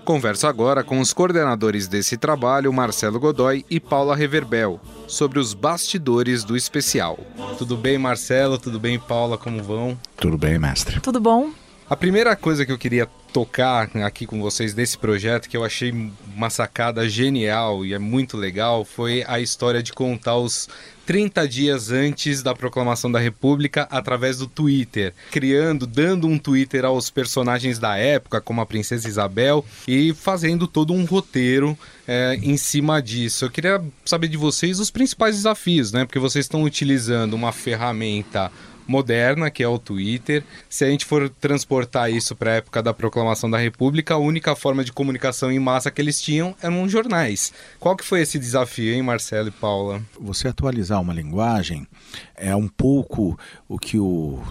Converso 0.05 0.45
agora 0.45 0.83
com 0.83 0.99
os 0.99 1.11
coordenadores 1.11 1.87
desse 1.87 2.15
trabalho, 2.15 2.71
Marcelo 2.71 3.19
Godoy 3.19 3.65
e 3.67 3.79
Paula 3.79 4.15
Reverbel, 4.15 4.79
sobre 5.07 5.39
os 5.39 5.55
bastidores 5.55 6.43
do 6.43 6.55
especial. 6.55 7.17
Tudo 7.57 7.75
bem, 7.75 7.97
Marcelo? 7.97 8.59
Tudo 8.59 8.79
bem, 8.79 8.99
Paula? 8.99 9.39
Como 9.39 9.63
vão? 9.63 9.97
Tudo 10.17 10.37
bem, 10.37 10.59
mestre. 10.59 10.99
Tudo 10.99 11.19
bom? 11.19 11.49
A 11.89 11.95
primeira 11.95 12.35
coisa 12.35 12.63
que 12.63 12.71
eu 12.71 12.77
queria 12.77 13.07
tocar 13.33 13.89
aqui 14.03 14.25
com 14.25 14.41
vocês 14.41 14.73
desse 14.73 14.97
projeto 14.97 15.47
que 15.47 15.55
eu 15.55 15.63
achei 15.63 15.91
uma 16.35 16.49
sacada 16.49 17.07
genial 17.07 17.85
e 17.85 17.93
é 17.93 17.99
muito 17.99 18.35
legal 18.37 18.83
foi 18.83 19.23
a 19.27 19.39
história 19.39 19.81
de 19.83 19.93
contar 19.93 20.37
os 20.37 20.67
30 21.09 21.47
dias 21.47 21.89
antes 21.89 22.43
da 22.43 22.53
proclamação 22.53 23.11
da 23.11 23.17
República 23.17 23.87
através 23.89 24.37
do 24.37 24.45
Twitter, 24.45 25.11
criando, 25.31 25.87
dando 25.87 26.27
um 26.27 26.37
Twitter 26.37 26.85
aos 26.85 27.09
personagens 27.09 27.79
da 27.79 27.97
época, 27.97 28.39
como 28.39 28.61
a 28.61 28.65
Princesa 28.65 29.07
Isabel, 29.07 29.65
e 29.87 30.13
fazendo 30.13 30.67
todo 30.67 30.93
um 30.93 31.05
roteiro 31.05 31.75
é, 32.07 32.37
em 32.43 32.55
cima 32.57 33.01
disso. 33.01 33.45
Eu 33.45 33.49
queria 33.49 33.83
saber 34.05 34.27
de 34.27 34.37
vocês 34.37 34.79
os 34.79 34.91
principais 34.91 35.35
desafios, 35.35 35.91
né? 35.91 36.05
Porque 36.05 36.19
vocês 36.19 36.45
estão 36.45 36.61
utilizando 36.61 37.33
uma 37.33 37.51
ferramenta 37.51 38.51
moderna, 38.89 39.51
que 39.51 39.61
é 39.61 39.67
o 39.67 39.77
Twitter. 39.77 40.43
Se 40.67 40.83
a 40.83 40.89
gente 40.89 41.05
for 41.05 41.29
transportar 41.29 42.11
isso 42.11 42.35
para 42.35 42.51
a 42.51 42.55
época 42.55 42.81
da 42.81 42.93
proclamação 42.93 43.49
da 43.49 43.57
República, 43.57 44.15
a 44.15 44.17
única 44.17 44.55
forma 44.55 44.83
de 44.83 44.91
comunicação 44.91 45.51
em 45.51 45.59
massa 45.59 45.91
que 45.91 46.01
eles 46.01 46.19
tinham 46.19 46.55
eram 46.61 46.89
jornais. 46.89 47.53
Qual 47.79 47.95
que 47.95 48.03
foi 48.03 48.21
esse 48.21 48.39
desafio, 48.39 48.93
hein, 48.93 49.03
Marcelo 49.03 49.49
e 49.49 49.51
Paula? 49.51 50.01
Você 50.19 50.47
atualizar 50.47 50.99
uma 50.99 51.13
linguagem 51.13 51.87
é 52.35 52.55
um 52.55 52.67
pouco 52.67 53.37
o 53.67 53.77
que 53.77 53.99
o, 53.99 54.41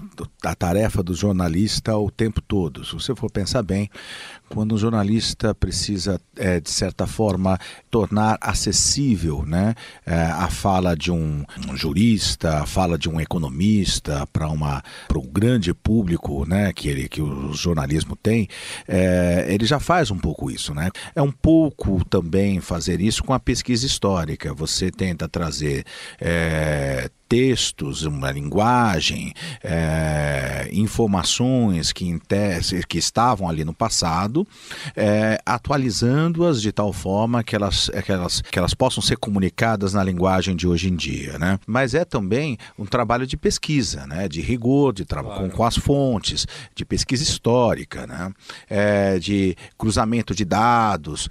a 0.45 0.55
tarefa 0.55 1.03
do 1.03 1.15
jornalista 1.15 1.97
o 1.97 2.11
tempo 2.11 2.41
todo. 2.41 2.85
Se 2.85 2.93
você 2.93 3.15
for 3.17 3.31
pensar 3.31 3.63
bem, 3.63 3.91
quando 4.49 4.75
um 4.75 4.79
jornalista 4.79 5.55
precisa, 5.55 6.21
é, 6.37 6.61
de 6.61 6.71
certa 6.71 7.07
forma, 7.07 7.59
tornar 7.91 8.39
acessível 8.41 9.45
né, 9.47 9.75
é, 10.07 10.15
a 10.15 10.49
fala 10.49 10.97
de 10.97 11.11
um, 11.11 11.45
um, 11.69 11.77
jurista, 11.77 12.63
a 12.63 12.67
fala 12.67 12.99
de 12.99 13.09
um 13.09 13.21
economista 13.21 14.27
para 14.33 14.49
um 14.49 15.27
grande 15.33 15.73
público 15.75 16.47
né, 16.47 16.73
que, 16.73 16.89
ele, 16.89 17.09
que 17.09 17.21
o 17.21 17.53
jornalismo 17.53 18.17
tem, 18.17 18.49
é, 18.87 19.47
ele 19.49 19.67
já 19.67 19.79
faz 19.79 20.11
um 20.11 20.19
pouco 20.19 20.51
isso. 20.51 20.75
Né? 20.75 20.91
É 21.15 21.23
um 21.23 21.33
pouco 21.33 22.05
também 22.05 22.61
fazer 22.61 23.01
isso 23.01 23.23
com 23.23 23.33
a 23.33 23.41
pesquisa 23.41 23.87
histórica. 23.87 24.55
Você 24.55 24.91
tenta 24.91 25.29
trazer 25.29 25.85
textos, 27.29 28.05
uma 28.05 28.31
linguagem, 28.31 29.35
é, 29.63 30.69
informações 30.73 31.93
que, 31.93 32.19
que 32.89 32.99
estavam 32.99 33.49
ali 33.49 33.65
no 33.65 33.75
passado, 33.75 34.47
é, 34.97 35.39
atualizando-as 35.45 36.63
de 36.63 36.73
tal 36.73 36.93
forma 36.93 37.45
que 37.45 37.55
elas, 37.55 37.91
que, 38.05 38.11
elas, 38.11 38.41
que 38.41 38.59
elas 38.59 38.73
possam 38.73 39.03
ser 39.03 39.19
comunicadas 39.19 39.93
na 39.93 40.03
linguagem 40.03 40.57
de 40.57 40.67
hoje 40.67 40.89
em 40.89 40.97
dia. 40.97 41.39
Né? 41.39 41.59
Mas 41.67 41.95
é 41.95 42.05
também 42.05 42.57
um 42.79 42.87
trabalho 42.87 43.27
de 43.27 43.37
pesquisa, 43.37 44.07
né? 44.07 44.27
de 44.27 44.41
rigor, 44.41 44.95
de 44.95 45.05
claro. 45.05 45.29
com, 45.29 45.51
com 45.51 45.65
as 45.65 45.77
fontes, 45.77 46.47
de 46.75 46.85
pesquisa 46.85 47.23
histórica, 47.23 48.07
né? 48.07 48.33
É, 48.69 49.19
de 49.19 49.57
cruzamento 49.77 50.35
de 50.35 50.45
dados, 50.45 51.29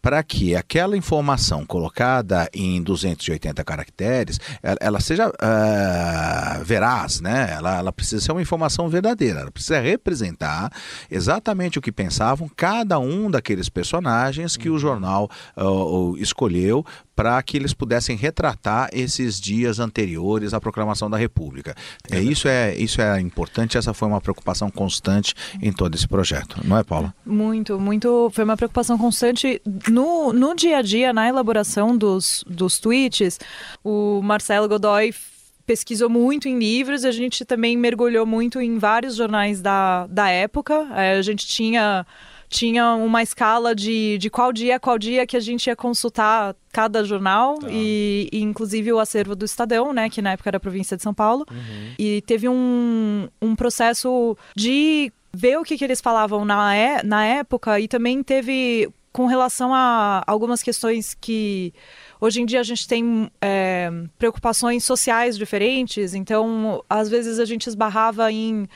para 0.00 0.22
que 0.22 0.54
aquela 0.54 0.96
informação 0.96 1.66
colocada 1.66 2.48
em 2.54 2.82
280 2.82 3.64
caracteres 3.64 4.38
ela 4.80 5.00
seja 5.00 5.28
uh, 5.28 6.64
veraz, 6.64 7.20
né? 7.20 7.54
Ela, 7.56 7.78
ela 7.78 7.92
precisa 7.92 8.22
ser 8.22 8.32
uma 8.32 8.42
informação 8.42 8.88
verdadeira, 8.88 9.40
ela 9.40 9.50
precisa 9.50 9.80
representar 9.80 10.70
exatamente 11.10 11.78
o 11.78 11.82
que 11.82 11.92
pensavam 11.92 12.50
cada 12.56 12.98
um 12.98 13.30
daqueles 13.30 13.68
personagens 13.68 14.56
que 14.56 14.70
o 14.70 14.78
jornal 14.78 15.30
uh, 15.56 16.16
escolheu 16.18 16.84
para 17.16 17.42
que 17.42 17.56
eles 17.56 17.72
pudessem 17.72 18.14
retratar 18.14 18.90
esses 18.92 19.40
dias 19.40 19.80
anteriores 19.80 20.52
à 20.52 20.60
proclamação 20.60 21.08
da 21.08 21.16
República. 21.16 21.74
É, 22.10 22.20
isso, 22.20 22.46
é, 22.46 22.76
isso 22.76 23.00
é 23.00 23.18
importante, 23.18 23.78
essa 23.78 23.94
foi 23.94 24.06
uma 24.06 24.20
preocupação 24.20 24.70
constante 24.70 25.34
em 25.62 25.72
todo 25.72 25.94
esse 25.94 26.06
projeto, 26.06 26.60
não 26.62 26.76
é, 26.76 26.84
Paula? 26.84 27.14
Muito, 27.24 27.80
muito. 27.80 28.30
Foi 28.32 28.44
uma 28.44 28.56
preocupação 28.56 28.98
constante 28.98 29.60
no, 29.88 30.32
no 30.32 30.54
dia 30.54 30.78
a 30.78 30.82
dia, 30.82 31.12
na 31.12 31.26
elaboração 31.26 31.96
dos, 31.96 32.44
dos 32.46 32.78
tweets. 32.78 33.40
O 33.82 34.20
Marcelo 34.22 34.68
Godoy 34.68 35.14
pesquisou 35.66 36.10
muito 36.10 36.48
em 36.48 36.58
livros, 36.58 37.04
a 37.04 37.10
gente 37.10 37.44
também 37.44 37.76
mergulhou 37.76 38.26
muito 38.26 38.60
em 38.60 38.78
vários 38.78 39.16
jornais 39.16 39.62
da, 39.62 40.06
da 40.06 40.28
época. 40.28 40.86
É, 40.94 41.18
a 41.18 41.22
gente 41.22 41.46
tinha 41.46 42.06
tinha 42.48 42.94
uma 42.94 43.22
escala 43.22 43.74
de, 43.74 44.18
de 44.18 44.30
qual 44.30 44.52
dia, 44.52 44.78
qual 44.78 44.98
dia 44.98 45.26
que 45.26 45.36
a 45.36 45.40
gente 45.40 45.66
ia 45.66 45.76
consultar 45.76 46.54
cada 46.72 47.02
jornal 47.04 47.58
tá. 47.58 47.68
e, 47.70 48.28
e, 48.32 48.40
inclusive 48.42 48.92
o 48.92 48.98
acervo 48.98 49.34
do 49.34 49.44
Estadão, 49.44 49.92
né, 49.92 50.08
que 50.10 50.20
na 50.20 50.32
época 50.32 50.50
era 50.50 50.56
a 50.56 50.60
província 50.60 50.96
de 50.96 51.02
São 51.02 51.14
Paulo. 51.14 51.46
Uhum. 51.50 51.94
E 51.98 52.22
teve 52.22 52.48
um, 52.48 53.28
um 53.40 53.56
processo 53.56 54.36
de 54.54 55.12
ver 55.32 55.58
o 55.58 55.62
que, 55.62 55.76
que 55.76 55.84
eles 55.84 56.00
falavam 56.00 56.44
na, 56.44 56.74
é, 56.74 57.02
na 57.02 57.24
época 57.24 57.78
e 57.80 57.88
também 57.88 58.22
teve 58.22 58.88
com 59.12 59.24
relação 59.24 59.72
a 59.72 60.22
algumas 60.26 60.62
questões 60.62 61.14
que 61.14 61.72
hoje 62.20 62.42
em 62.42 62.44
dia 62.44 62.60
a 62.60 62.62
gente 62.62 62.86
tem 62.86 63.30
é, 63.40 63.90
preocupações 64.18 64.84
sociais 64.84 65.38
diferentes, 65.38 66.12
então 66.12 66.84
às 66.88 67.08
vezes 67.08 67.38
a 67.38 67.46
gente 67.46 67.66
esbarrava 67.66 68.30
em 68.30 68.68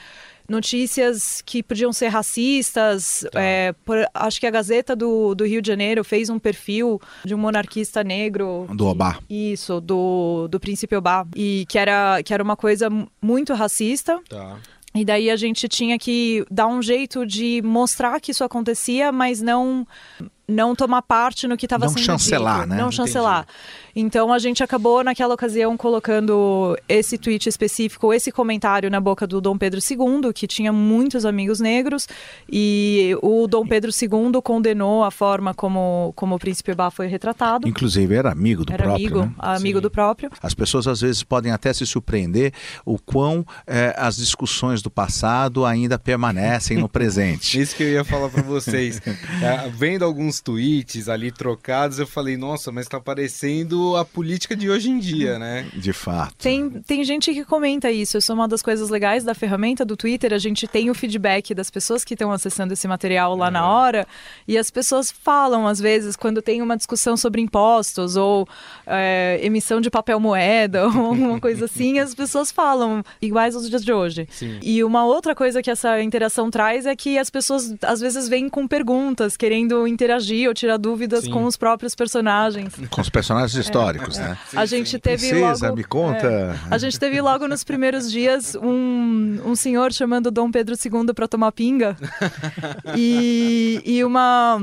notícias 0.51 1.41
que 1.47 1.63
podiam 1.63 1.93
ser 1.93 2.09
racistas. 2.09 3.25
Tá. 3.31 3.41
É, 3.41 3.73
por, 3.85 3.97
acho 4.13 4.41
que 4.41 4.47
a 4.47 4.51
Gazeta 4.51 4.97
do, 4.97 5.35
do 5.35 5.47
Rio 5.47 5.63
de 5.63 5.69
Janeiro 5.69 6.03
fez 6.03 6.29
um 6.29 6.39
perfil 6.39 7.01
de 7.25 7.35
um 7.35 7.39
monarquista 7.39 8.03
negro. 8.03 8.67
Do 8.75 8.87
Obá. 8.87 9.19
Isso, 9.31 9.81
do, 9.81 10.49
do 10.49 10.59
príncipe 10.59 10.97
Obá. 10.97 11.27
E 11.37 11.65
que 11.69 11.79
era, 11.79 12.23
que 12.23 12.35
era 12.35 12.43
uma 12.43 12.57
coisa 12.57 12.89
muito 13.23 13.55
racista. 13.55 14.21
Tá. 14.29 14.59
E 14.93 15.05
daí 15.05 15.31
a 15.31 15.37
gente 15.37 15.69
tinha 15.69 15.97
que 15.97 16.45
dar 16.51 16.67
um 16.67 16.83
jeito 16.83 17.25
de 17.25 17.63
mostrar 17.63 18.21
que 18.21 18.33
isso 18.33 18.43
acontecia, 18.43 19.13
mas 19.13 19.41
não 19.41 19.87
não 20.51 20.75
tomar 20.75 21.03
parte 21.03 21.47
no 21.47 21.57
que 21.57 21.67
estava 21.67 21.89
sendo 21.89 22.01
chancelar, 22.01 22.63
dito. 22.63 22.69
Né? 22.71 22.77
Não 22.77 22.91
chancelar. 22.91 23.47
Então 23.95 24.33
a 24.33 24.39
gente 24.39 24.63
acabou 24.63 25.03
naquela 25.03 25.35
ocasião 25.35 25.77
colocando 25.77 26.77
esse 26.89 27.19
tweet 27.19 27.49
específico, 27.49 28.13
esse 28.13 28.31
comentário 28.31 28.91
na 28.91 29.01
boca 29.01 29.27
do 29.27 29.41
Dom 29.41 29.59
Pedro 29.59 29.81
II, 29.81 30.33
que 30.33 30.47
tinha 30.47 30.73
muitos 30.73 31.25
amigos 31.25 31.61
negros, 31.61 32.07
e 32.51 33.17
o 33.23 33.47
Dom 33.47 33.67
Pedro 33.67 33.91
II 33.91 34.41
condenou 34.43 35.05
a 35.05 35.11
forma 35.11 35.55
como, 35.55 36.13
como 36.15 36.35
o 36.35 36.39
príncipe 36.39 36.75
Bá 36.75 36.91
foi 36.91 37.07
retratado. 37.07 37.69
Inclusive 37.69 38.15
era 38.15 38.31
amigo 38.31 38.65
do 38.65 38.73
era 38.73 38.85
próprio. 38.85 39.07
Amigo, 39.07 39.21
né? 39.27 39.35
amigo 39.39 39.79
Sim. 39.79 39.83
do 39.83 39.91
próprio. 39.91 40.31
As 40.43 40.55
pessoas 40.55 40.87
às 40.87 41.01
vezes 41.01 41.23
podem 41.23 41.53
até 41.53 41.73
se 41.73 41.87
surpreender 41.87 42.53
o 42.85 42.99
quão 42.99 43.45
é, 43.67 43.95
as 43.97 44.17
discussões 44.17 44.83
do 44.83 44.91
passado 44.91 45.65
ainda 45.65 45.99
permanecem 45.99 46.79
no 46.79 46.89
presente. 46.91 47.61
Isso 47.61 47.75
que 47.75 47.83
eu 47.83 47.89
ia 47.89 48.05
falar 48.05 48.29
para 48.29 48.43
vocês. 48.43 49.01
é, 49.43 49.69
vendo 49.75 50.05
alguns 50.05 50.40
tweets 50.41 51.09
ali 51.09 51.31
trocados, 51.31 51.99
eu 51.99 52.07
falei, 52.07 52.37
nossa, 52.37 52.73
mas 52.73 52.87
está 52.87 53.01
parecendo 53.01 53.97
a 53.97 54.05
política 54.05 54.57
de 54.57 54.71
hoje 54.71 54.91
em 54.91 54.99
dia, 54.99 55.39
né? 55.39 55.67
De 55.75 55.93
fato. 55.93 56.35
Tem, 56.39 56.69
tem 56.69 57.05
gente 57.05 57.33
que 57.33 57.45
comenta 57.45 57.91
isso. 57.91 58.19
Isso 58.19 58.33
é 58.33 58.35
uma 58.35 58.49
das 58.49 58.63
coisas 58.63 58.91
legais 58.91 59.25
da 59.25 59.35
ferramenta 59.35 59.85
do 59.85 59.97
Twitter. 59.97 60.33
A 60.33 60.39
gente 60.39 60.67
tem 60.67 60.91
o 60.91 60.95
feedback 60.95 61.55
das 61.55 61.71
pessoas 61.71 62.05
que 62.05 62.15
estão 62.15 62.33
acessando 62.33 62.73
esse 62.73 62.89
material 62.89 63.37
lá 63.37 63.51
na 63.51 63.69
hora. 63.69 64.07
E 64.47 64.57
as 64.57 64.71
pessoas 64.71 65.11
falam, 65.11 65.67
às 65.67 65.81
vezes, 65.81 66.17
quando 66.17 66.41
tem 66.41 66.63
uma 66.63 66.77
discussão 66.77 67.17
sobre 67.17 67.41
impostos 67.41 68.17
ou 68.17 68.49
é, 68.87 69.39
emissão 69.43 69.81
de 69.81 69.91
papel 69.91 70.19
moeda 70.19 70.87
ou 70.89 71.07
alguma 71.07 71.41
coisa 71.41 71.67
assim, 71.67 71.99
as 71.99 72.15
pessoas 72.15 72.51
falam, 72.51 73.03
iguais 73.21 73.55
aos 73.55 73.69
dias 73.69 73.85
de 73.85 73.93
hoje. 73.93 74.27
Sim. 74.31 74.59
E 74.63 74.83
uma 74.83 75.05
outra 75.05 75.35
coisa 75.35 75.63
que 75.63 75.71
essa 75.71 76.03
interação 76.03 76.51
traz 76.51 76.87
é 76.87 76.97
que 76.97 77.19
as 77.19 77.31
pessoas, 77.31 77.75
às 77.83 78.01
vezes, 78.01 78.29
vêm 78.29 78.49
com 78.49 78.67
perguntas, 78.67 79.37
querendo 79.37 79.87
interagir 79.87 80.30
ou 80.49 80.55
tirar 80.55 80.77
dúvidas 80.77 81.25
Sim. 81.25 81.31
com 81.31 81.45
os 81.45 81.57
próprios 81.57 81.95
personagens. 81.95 82.75
Com 82.91 83.01
os 83.01 83.09
personagens 83.09 83.55
históricos, 83.55 84.19
é. 84.19 84.23
né? 84.23 84.39
Sim, 84.49 84.57
a 84.59 84.67
gente 84.67 84.99
teve 84.99 85.29
Princesa, 85.29 85.67
logo, 85.67 85.77
me 85.77 85.85
conta. 85.85 86.27
É, 86.27 86.55
a 86.71 86.79
gente 86.79 86.99
teve 86.99 87.21
logo 87.21 87.47
nos 87.49 87.65
primeiros 87.65 88.11
dias 88.11 88.55
um, 88.57 89.41
um 89.45 89.55
senhor 89.55 89.93
chamando 89.93 90.31
Dom 90.31 90.51
Pedro 90.51 90.75
II 90.75 91.13
para 91.15 91.29
tomar 91.29 91.53
pinga 91.53 91.97
e, 92.97 93.83
e 93.85 94.05
uma 94.05 94.59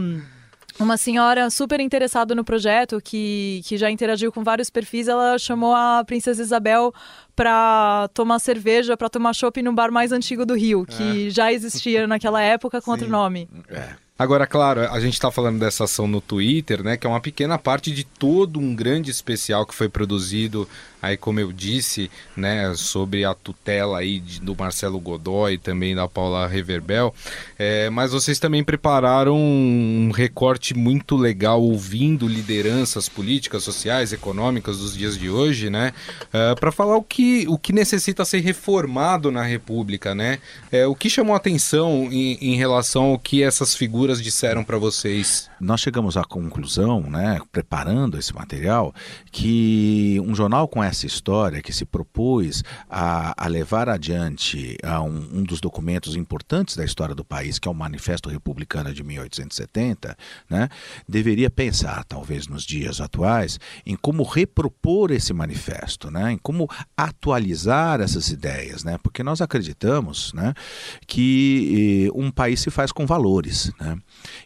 uma 0.79 0.97
senhora 0.97 1.49
super 1.49 1.79
interessada 1.79 2.35
no 2.35 2.43
projeto, 2.43 3.01
que, 3.03 3.61
que 3.65 3.77
já 3.77 3.89
interagiu 3.89 4.31
com 4.31 4.43
vários 4.43 4.69
perfis, 4.69 5.07
ela 5.07 5.37
chamou 5.37 5.73
a 5.73 6.03
Princesa 6.05 6.41
Isabel 6.41 6.93
para 7.35 8.09
tomar 8.13 8.39
cerveja, 8.39 8.95
para 8.95 9.09
tomar 9.09 9.33
chopp 9.33 9.61
no 9.61 9.73
bar 9.73 9.91
mais 9.91 10.11
antigo 10.11 10.45
do 10.45 10.55
Rio, 10.55 10.85
que 10.85 11.27
é. 11.27 11.29
já 11.29 11.51
existia 11.51 12.07
naquela 12.07 12.41
época 12.41 12.79
com 12.79 12.85
Sim. 12.85 12.91
outro 12.91 13.09
nome. 13.09 13.49
É. 13.69 14.06
Agora, 14.19 14.47
claro, 14.47 14.81
a 14.81 14.99
gente 14.99 15.13
está 15.13 15.29
falando 15.29 15.59
dessa 15.59 15.83
ação 15.83 16.07
no 16.07 16.19
Twitter, 16.19 16.83
né? 16.83 16.97
Que 16.97 17.05
é 17.05 17.09
uma 17.09 17.21
pequena 17.21 17.59
parte 17.59 17.91
de 17.91 18.03
todo 18.03 18.59
um 18.59 18.75
grande 18.75 19.11
especial 19.11 19.63
que 19.63 19.75
foi 19.75 19.87
produzido 19.87 20.67
aí 21.01 21.15
como 21.15 21.39
eu 21.39 21.51
disse, 21.51 22.09
né, 22.35 22.73
sobre 22.75 23.23
a 23.23 23.33
tutela 23.33 23.99
aí 23.99 24.19
de, 24.19 24.41
do 24.41 24.55
Marcelo 24.55 24.99
Godoy 24.99 25.53
e 25.53 25.57
também 25.57 25.95
da 25.95 26.07
Paula 26.07 26.47
Reverbel, 26.47 27.13
é, 27.57 27.89
mas 27.89 28.11
vocês 28.11 28.39
também 28.39 28.63
prepararam 28.63 29.37
um 29.37 30.11
recorte 30.13 30.73
muito 30.73 31.15
legal 31.15 31.61
ouvindo 31.61 32.27
lideranças 32.27 33.07
políticas, 33.07 33.63
sociais, 33.63 34.13
econômicas 34.13 34.79
dos 34.79 34.95
dias 34.95 35.17
de 35.17 35.29
hoje, 35.29 35.69
né, 35.69 35.93
é, 36.33 36.55
para 36.55 36.71
falar 36.71 36.97
o 36.97 37.03
que, 37.03 37.45
o 37.47 37.57
que 37.57 37.73
necessita 37.73 38.25
ser 38.25 38.39
reformado 38.39 39.31
na 39.31 39.43
República, 39.43 40.15
né, 40.15 40.39
é, 40.71 40.87
o 40.87 40.95
que 40.95 41.09
chamou 41.09 41.33
a 41.33 41.37
atenção 41.37 42.09
em, 42.11 42.37
em 42.41 42.55
relação 42.55 43.05
ao 43.11 43.19
que 43.19 43.43
essas 43.43 43.75
figuras 43.75 44.21
disseram 44.21 44.63
para 44.63 44.77
vocês? 44.77 45.49
Nós 45.59 45.81
chegamos 45.81 46.17
à 46.17 46.23
conclusão, 46.23 47.01
né, 47.01 47.39
preparando 47.51 48.17
esse 48.17 48.33
material, 48.33 48.93
que 49.31 50.21
um 50.25 50.33
jornal 50.33 50.67
com 50.67 50.83
essa 50.87 51.05
história, 51.05 51.61
que 51.61 51.73
se 51.73 51.85
propôs 51.85 52.63
a, 52.89 53.33
a 53.45 53.47
levar 53.47 53.89
adiante 53.89 54.77
a 54.83 55.01
um, 55.01 55.39
um, 55.39 55.43
dos 55.43 55.59
documentos 55.59 56.15
importantes 56.15 56.75
da 56.75 56.83
história 56.83 57.13
do 57.13 57.23
país, 57.23 57.59
que 57.59 57.67
é 57.67 57.71
o 57.71 57.75
Manifesto 57.75 58.29
Republicano 58.29 58.93
de 58.93 59.03
1870, 59.03 60.17
né, 60.49 60.69
deveria 61.07 61.49
pensar, 61.49 62.03
talvez 62.05 62.47
nos 62.47 62.63
dias 62.63 62.99
atuais, 63.01 63.59
em 63.85 63.95
como 63.95 64.23
repropor 64.23 65.11
esse 65.11 65.33
manifesto, 65.33 66.09
né, 66.09 66.31
em 66.33 66.37
como 66.37 66.69
atualizar 66.95 68.01
essas 68.01 68.29
ideias, 68.29 68.83
né, 68.83 68.97
porque 69.01 69.23
nós 69.23 69.41
acreditamos 69.41 70.33
né, 70.33 70.53
que 71.05 72.07
eh, 72.07 72.11
um 72.19 72.31
país 72.31 72.59
se 72.61 72.69
faz 72.69 72.91
com 72.91 73.05
valores, 73.05 73.71
né, 73.79 73.97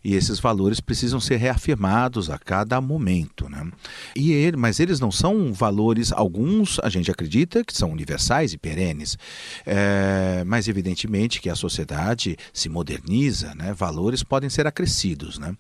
e 0.03 0.15
esses 0.15 0.39
valores 0.39 0.79
precisam 0.79 1.19
ser 1.19 1.37
reafirmados 1.37 2.29
a 2.29 2.37
cada 2.37 2.81
momento. 2.81 3.49
Né, 3.49 3.69
e 4.15 4.31
ele, 4.31 4.57
mas 4.57 4.79
eles 4.79 4.99
não 4.99 5.11
são 5.11 5.53
valores 5.53 6.11
alguns 6.11 6.30
a 6.83 6.89
gente 6.89 7.11
acredita 7.11 7.63
que 7.63 7.75
são 7.75 7.91
universais 7.91 8.53
e 8.53 8.57
perenes, 8.57 9.17
é, 9.65 10.43
mas 10.45 10.67
evidentemente 10.67 11.41
que 11.41 11.49
a 11.49 11.55
sociedade 11.55 12.37
se 12.53 12.69
moderniza, 12.69 13.53
né? 13.55 13.73
valores 13.73 14.23
podem 14.23 14.49
ser 14.49 14.67
acrescidos. 14.67 15.37
Né? 15.37 15.55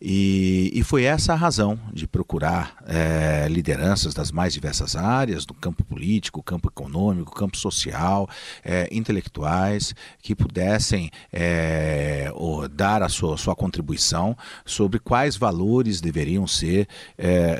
E, 0.00 0.70
e 0.74 0.82
foi 0.82 1.04
essa 1.04 1.32
a 1.32 1.36
razão 1.36 1.78
de 1.92 2.06
procurar 2.06 2.76
é, 2.86 3.46
lideranças 3.48 4.14
das 4.14 4.30
mais 4.30 4.52
diversas 4.52 4.94
áreas, 4.94 5.46
do 5.46 5.54
campo 5.54 5.84
político, 5.84 6.42
campo 6.42 6.68
econômico, 6.68 7.34
campo 7.34 7.56
social, 7.56 8.28
é, 8.64 8.88
intelectuais, 8.92 9.94
que 10.22 10.34
pudessem 10.34 11.10
é, 11.32 12.30
dar 12.72 13.02
a 13.02 13.08
sua, 13.08 13.36
sua 13.36 13.54
contribuição 13.54 14.36
sobre 14.64 14.98
quais 14.98 15.36
valores 15.36 16.00
deveriam 16.00 16.46
ser 16.46 16.88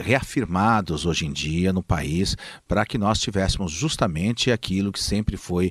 reafirmados 0.05 1.07
hoje 1.07 1.27
em 1.27 1.33
dia 1.33 1.73
no 1.73 1.83
país 1.83 2.37
para 2.69 2.85
que 2.85 2.99
nós 2.99 3.19
tivéssemos 3.19 3.73
justamente 3.73 4.51
aquilo 4.51 4.93
que 4.93 5.03
sempre 5.03 5.37
foi 5.37 5.71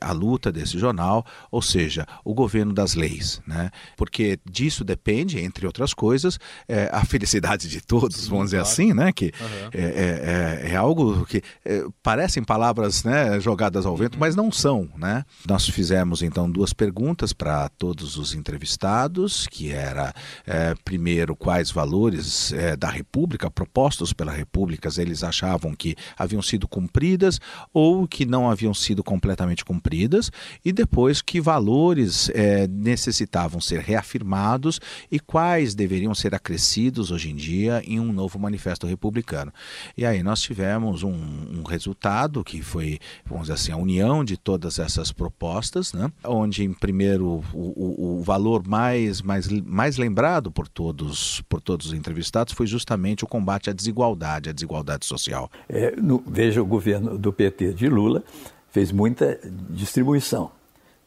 a 0.00 0.12
luta 0.12 0.50
desse 0.50 0.78
jornal, 0.78 1.24
ou 1.50 1.62
seja, 1.62 2.06
o 2.24 2.34
governo 2.34 2.72
das 2.72 2.94
leis. 2.94 3.40
Né? 3.46 3.70
Porque 3.96 4.38
disso 4.48 4.84
depende, 4.84 5.38
entre 5.38 5.66
outras 5.66 5.94
coisas, 5.98 6.38
é, 6.68 6.88
a 6.92 7.04
felicidade 7.04 7.68
de 7.68 7.80
todos, 7.80 8.16
Sim, 8.16 8.30
vamos 8.30 8.46
dizer 8.46 8.60
assim, 8.60 8.94
né? 8.94 9.12
Que 9.12 9.32
uhum. 9.40 9.70
é, 9.74 10.62
é, 10.64 10.70
é, 10.70 10.76
algo 10.76 11.26
que 11.26 11.42
é, 11.64 11.84
parecem 12.04 12.44
palavras 12.44 13.02
né, 13.02 13.40
jogadas 13.40 13.84
ao 13.84 13.96
vento, 13.96 14.14
uhum. 14.14 14.20
mas 14.20 14.36
não 14.36 14.52
são, 14.52 14.88
né? 14.96 15.24
Nós 15.46 15.68
fizemos 15.68 16.22
então 16.22 16.48
duas 16.48 16.72
perguntas 16.72 17.32
para 17.32 17.68
todos 17.70 18.16
os 18.16 18.32
entrevistados, 18.32 19.48
que 19.48 19.72
era 19.72 20.14
é, 20.46 20.72
primeiro 20.84 21.34
quais 21.34 21.72
valores 21.72 22.54
da 22.78 22.88
República 22.88 23.50
propostos 23.50 24.12
pela 24.12 24.30
República 24.30 24.88
eles 24.98 25.24
achavam 25.24 25.74
que 25.74 25.96
haviam 26.16 26.40
sido 26.40 26.68
cumpridas 26.68 27.40
ou 27.72 28.06
que 28.06 28.24
não 28.24 28.48
haviam 28.48 28.72
sido 28.72 29.02
completamente 29.02 29.64
cumpridas, 29.64 30.30
e 30.64 30.72
depois 30.72 31.20
que 31.20 31.40
valores 31.40 32.30
necessitavam 32.70 33.60
ser 33.60 33.80
reafirmados 33.80 34.80
e 35.10 35.18
quais 35.18 35.74
deveriam 35.74 35.87
deveriam 35.88 36.14
ser 36.14 36.34
acrescidos 36.34 37.10
hoje 37.10 37.30
em 37.30 37.34
dia 37.34 37.82
em 37.86 37.98
um 37.98 38.12
novo 38.12 38.38
manifesto 38.38 38.86
republicano. 38.86 39.52
E 39.96 40.04
aí 40.04 40.22
nós 40.22 40.40
tivemos 40.42 41.02
um, 41.02 41.10
um 41.10 41.62
resultado 41.62 42.44
que 42.44 42.60
foi, 42.60 42.98
vamos 43.24 43.44
dizer 43.44 43.54
assim, 43.54 43.72
a 43.72 43.76
união 43.76 44.22
de 44.22 44.36
todas 44.36 44.78
essas 44.78 45.10
propostas, 45.10 45.94
né? 45.94 46.12
onde, 46.22 46.62
em 46.62 46.72
primeiro, 46.72 47.42
o, 47.54 47.56
o, 47.56 48.18
o 48.18 48.22
valor 48.22 48.66
mais, 48.68 49.22
mais, 49.22 49.48
mais 49.48 49.96
lembrado 49.96 50.50
por 50.50 50.68
todos, 50.68 51.40
por 51.48 51.60
todos 51.60 51.86
os 51.86 51.92
entrevistados 51.94 52.52
foi 52.52 52.66
justamente 52.66 53.24
o 53.24 53.26
combate 53.26 53.70
à 53.70 53.72
desigualdade, 53.72 54.50
à 54.50 54.52
desigualdade 54.52 55.06
social. 55.06 55.50
É, 55.68 55.96
no, 55.96 56.22
veja 56.26 56.60
o 56.60 56.66
governo 56.66 57.16
do 57.16 57.32
PT 57.32 57.72
de 57.72 57.88
Lula 57.88 58.22
fez 58.70 58.92
muita 58.92 59.40
distribuição, 59.70 60.50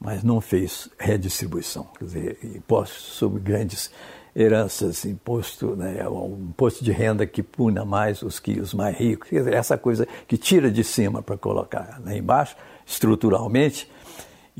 mas 0.01 0.23
não 0.23 0.41
fez 0.41 0.89
redistribuição, 0.97 1.87
quer 1.99 2.05
dizer, 2.05 2.39
impostos 2.43 3.03
sobre 3.13 3.39
grandes 3.39 3.91
heranças, 4.35 5.05
imposto, 5.05 5.75
né, 5.75 6.07
um 6.09 6.47
imposto 6.49 6.83
de 6.83 6.91
renda 6.91 7.27
que 7.27 7.43
puna 7.43 7.85
mais 7.85 8.23
os 8.23 8.39
que 8.39 8.59
os 8.59 8.73
mais 8.73 8.97
ricos, 8.97 9.29
dizer, 9.29 9.53
essa 9.53 9.77
coisa 9.77 10.07
que 10.27 10.37
tira 10.37 10.71
de 10.71 10.83
cima 10.83 11.21
para 11.21 11.37
colocar 11.37 12.01
lá 12.03 12.15
embaixo, 12.15 12.55
estruturalmente, 12.85 13.89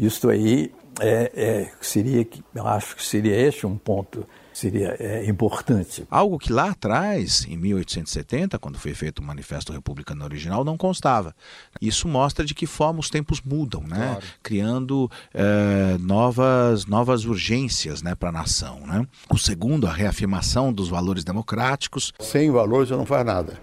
isso 0.01 0.29
aí 0.29 0.71
é, 0.99 1.31
é, 1.33 1.71
seria, 1.79 2.27
eu 2.53 2.67
acho 2.67 2.95
que 2.95 3.03
seria 3.03 3.35
este 3.35 3.65
um 3.65 3.77
ponto 3.77 4.25
seria 4.53 4.95
é, 4.99 5.25
importante. 5.27 6.05
Algo 6.09 6.37
que 6.37 6.51
lá 6.51 6.71
atrás, 6.71 7.45
em 7.47 7.57
1870, 7.57 8.59
quando 8.59 8.77
foi 8.77 8.93
feito 8.93 9.19
o 9.19 9.23
Manifesto 9.23 9.71
Republicano 9.71 10.23
original, 10.23 10.63
não 10.63 10.77
constava. 10.77 11.33
Isso 11.81 12.07
mostra 12.07 12.45
de 12.45 12.53
que 12.53 12.67
forma 12.67 12.99
os 12.99 13.09
tempos 13.09 13.41
mudam, 13.41 13.81
né? 13.81 14.09
Claro. 14.11 14.25
criando 14.43 15.11
é, 15.33 15.97
novas, 15.99 16.85
novas 16.85 17.25
urgências 17.25 18.01
né, 18.01 18.13
para 18.13 18.29
a 18.29 18.33
nação. 18.33 18.81
Né? 18.85 19.07
O 19.29 19.37
segundo, 19.37 19.87
a 19.87 19.91
reafirmação 19.91 20.71
dos 20.71 20.89
valores 20.89 21.23
democráticos. 21.23 22.13
Sem 22.19 22.51
valores 22.51 22.89
você 22.89 22.95
não 22.95 23.05
faz 23.05 23.25
nada. 23.25 23.59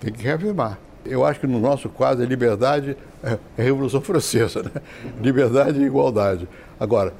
Tem 0.00 0.12
que 0.12 0.22
reafirmar. 0.22 0.78
Eu 1.04 1.24
acho 1.24 1.40
que 1.40 1.46
no 1.46 1.58
nosso 1.58 1.88
quadro 1.88 2.22
é 2.22 2.26
liberdade, 2.26 2.96
é, 3.22 3.38
é 3.56 3.62
Revolução 3.62 4.00
Francesa, 4.00 4.62
né? 4.62 4.70
liberdade 5.20 5.80
e 5.80 5.84
igualdade. 5.84 6.48
Agora, 6.78 7.12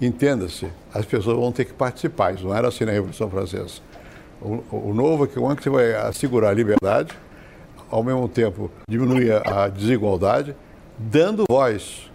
entenda-se, 0.00 0.66
as 0.92 1.04
pessoas 1.04 1.36
vão 1.36 1.52
ter 1.52 1.64
que 1.64 1.72
participar. 1.72 2.34
Isso 2.34 2.44
não 2.44 2.54
era 2.54 2.68
assim 2.68 2.84
na 2.84 2.92
Revolução 2.92 3.30
Francesa. 3.30 3.80
O, 4.40 4.62
o 4.90 4.94
novo 4.94 5.24
é 5.24 5.26
que 5.26 5.38
o 5.38 5.56
que 5.56 5.70
vai 5.70 5.94
assegurar 5.94 6.50
a 6.50 6.54
liberdade, 6.54 7.12
ao 7.90 8.02
mesmo 8.02 8.28
tempo 8.28 8.70
diminuir 8.88 9.32
a 9.46 9.68
desigualdade, 9.68 10.54
dando 10.96 11.44
voz. 11.48 12.08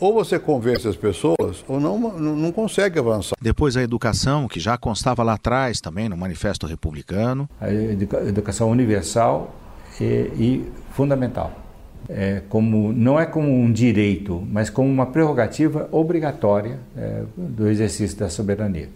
Ou 0.00 0.12
você 0.12 0.38
convence 0.38 0.86
as 0.88 0.96
pessoas, 0.96 1.64
ou 1.68 1.78
não, 1.78 1.96
não 1.98 2.50
consegue 2.50 2.98
avançar. 2.98 3.36
Depois 3.40 3.76
a 3.76 3.82
educação, 3.82 4.48
que 4.48 4.58
já 4.58 4.76
constava 4.76 5.22
lá 5.22 5.34
atrás 5.34 5.80
também 5.80 6.08
no 6.08 6.16
Manifesto 6.16 6.66
Republicano. 6.66 7.48
A 7.60 7.72
educação 7.72 8.68
universal 8.68 9.54
e, 10.00 10.04
e 10.04 10.72
fundamental 10.90 11.66
é, 12.08 12.42
como, 12.48 12.92
não 12.92 13.18
é 13.18 13.26
como 13.26 13.48
um 13.48 13.70
direito, 13.70 14.42
mas 14.50 14.70
como 14.70 14.88
uma 14.88 15.06
prerrogativa 15.06 15.88
obrigatória 15.90 16.78
é, 16.96 17.22
do 17.36 17.68
exercício 17.68 18.16
da 18.18 18.28
soberania. 18.28 18.88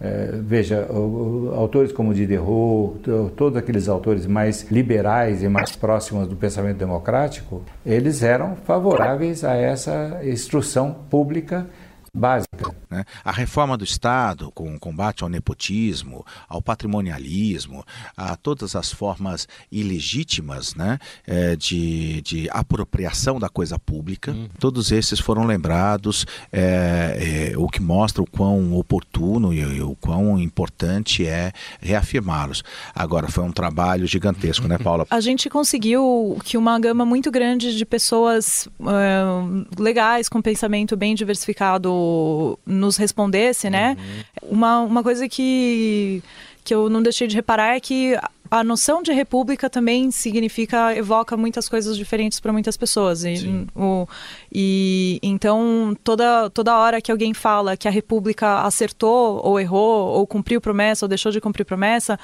É, 0.00 0.30
veja, 0.42 0.86
o, 0.90 1.50
o, 1.50 1.54
autores 1.54 1.92
como 1.92 2.12
Diderot, 2.12 2.98
todos 3.36 3.56
aqueles 3.56 3.88
autores 3.88 4.26
mais 4.26 4.70
liberais 4.70 5.42
e 5.42 5.48
mais 5.48 5.74
próximos 5.76 6.26
do 6.26 6.36
pensamento 6.36 6.76
democrático, 6.76 7.62
eles 7.86 8.22
eram 8.22 8.56
favoráveis 8.56 9.44
a 9.44 9.54
essa 9.54 10.20
instrução 10.24 10.94
pública 11.08 11.66
básica. 12.14 12.63
Né? 12.94 13.04
A 13.24 13.32
reforma 13.32 13.76
do 13.76 13.82
Estado, 13.82 14.52
com 14.52 14.72
o 14.72 14.78
combate 14.78 15.24
ao 15.24 15.28
nepotismo, 15.28 16.24
ao 16.48 16.62
patrimonialismo, 16.62 17.84
a 18.16 18.36
todas 18.36 18.76
as 18.76 18.92
formas 18.92 19.48
ilegítimas 19.70 20.76
né, 20.76 21.00
é, 21.26 21.56
de, 21.56 22.22
de 22.22 22.48
apropriação 22.50 23.40
da 23.40 23.48
coisa 23.48 23.80
pública, 23.80 24.30
uhum. 24.30 24.48
todos 24.60 24.92
esses 24.92 25.18
foram 25.18 25.44
lembrados, 25.44 26.24
é, 26.52 27.50
é, 27.52 27.58
o 27.58 27.68
que 27.68 27.82
mostra 27.82 28.22
o 28.22 28.30
quão 28.30 28.76
oportuno 28.76 29.52
e, 29.52 29.58
e 29.58 29.82
o 29.82 29.96
quão 29.96 30.38
importante 30.38 31.26
é 31.26 31.50
reafirmá-los. 31.80 32.62
Agora, 32.94 33.26
foi 33.28 33.42
um 33.42 33.50
trabalho 33.50 34.06
gigantesco, 34.06 34.68
né, 34.68 34.78
Paula? 34.78 35.04
A 35.10 35.20
gente 35.20 35.50
conseguiu 35.50 36.38
que 36.44 36.56
uma 36.56 36.78
gama 36.78 37.04
muito 37.04 37.28
grande 37.28 37.76
de 37.76 37.84
pessoas 37.84 38.68
uh, 38.78 39.82
legais, 39.82 40.28
com 40.28 40.40
pensamento 40.40 40.96
bem 40.96 41.16
diversificado, 41.16 42.56
nos 42.84 42.96
respondesse, 42.96 43.70
né? 43.70 43.96
Uhum. 44.42 44.56
Uma, 44.56 44.80
uma 44.80 45.02
coisa 45.02 45.28
que, 45.28 46.22
que 46.62 46.74
eu 46.74 46.88
não 46.88 47.02
deixei 47.02 47.26
de 47.26 47.34
reparar 47.34 47.74
é 47.74 47.80
que 47.80 48.16
a 48.50 48.62
noção 48.62 49.02
de 49.02 49.12
república 49.12 49.68
também 49.68 50.10
significa 50.10 50.94
evoca 50.94 51.36
muitas 51.36 51.68
coisas 51.68 51.96
diferentes 51.96 52.38
para 52.38 52.52
muitas 52.52 52.76
pessoas 52.76 53.24
e, 53.24 53.66
o, 53.74 54.06
e 54.52 55.18
então 55.22 55.96
toda 56.04 56.48
toda 56.50 56.78
hora 56.78 57.00
que 57.00 57.10
alguém 57.10 57.34
fala 57.34 57.76
que 57.76 57.88
a 57.88 57.90
república 57.90 58.60
acertou 58.60 59.40
ou 59.42 59.58
errou 59.58 60.08
ou 60.08 60.26
cumpriu 60.26 60.60
promessa 60.60 61.04
ou 61.04 61.08
deixou 61.08 61.32
de 61.32 61.40
cumprir 61.40 61.64
promessa 61.64 62.18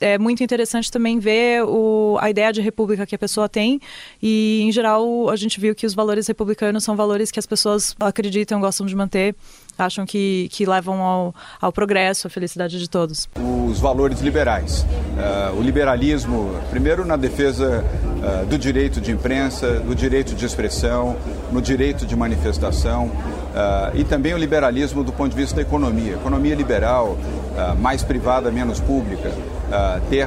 é 0.00 0.18
muito 0.18 0.42
interessante 0.42 0.90
também 0.90 1.18
ver 1.18 1.64
o, 1.64 2.16
a 2.20 2.30
ideia 2.30 2.52
de 2.52 2.60
república 2.60 3.06
que 3.06 3.14
a 3.14 3.18
pessoa 3.18 3.48
tem 3.48 3.80
e, 4.22 4.60
em 4.62 4.70
geral, 4.70 5.28
a 5.28 5.36
gente 5.36 5.58
viu 5.58 5.74
que 5.74 5.86
os 5.86 5.94
valores 5.94 6.26
republicanos 6.26 6.84
são 6.84 6.94
valores 6.94 7.30
que 7.30 7.38
as 7.38 7.46
pessoas 7.46 7.94
acreditam, 7.98 8.60
gostam 8.60 8.86
de 8.86 8.94
manter, 8.94 9.34
acham 9.78 10.04
que, 10.06 10.48
que 10.52 10.66
levam 10.66 11.02
ao, 11.02 11.34
ao 11.60 11.72
progresso, 11.72 12.26
à 12.26 12.30
felicidade 12.30 12.78
de 12.78 12.88
todos. 12.88 13.28
Os 13.68 13.80
valores 13.80 14.20
liberais. 14.20 14.84
Uh, 14.84 15.58
o 15.58 15.62
liberalismo, 15.62 16.54
primeiro 16.70 17.04
na 17.04 17.16
defesa 17.16 17.84
uh, 17.84 18.46
do 18.46 18.58
direito 18.58 19.00
de 19.00 19.10
imprensa, 19.12 19.80
do 19.80 19.94
direito 19.94 20.34
de 20.34 20.44
expressão, 20.44 21.16
no 21.52 21.60
direito 21.60 22.06
de 22.06 22.16
manifestação, 22.16 23.10
Uh, 23.54 23.96
e 23.96 24.02
também 24.02 24.34
o 24.34 24.36
liberalismo 24.36 25.04
do 25.04 25.12
ponto 25.12 25.30
de 25.30 25.36
vista 25.36 25.54
da 25.54 25.62
economia. 25.62 26.14
Economia 26.14 26.56
liberal, 26.56 27.16
mais 27.78 28.02
privada, 28.02 28.50
menos 28.50 28.80
pública. 28.80 29.30
Ter 30.10 30.26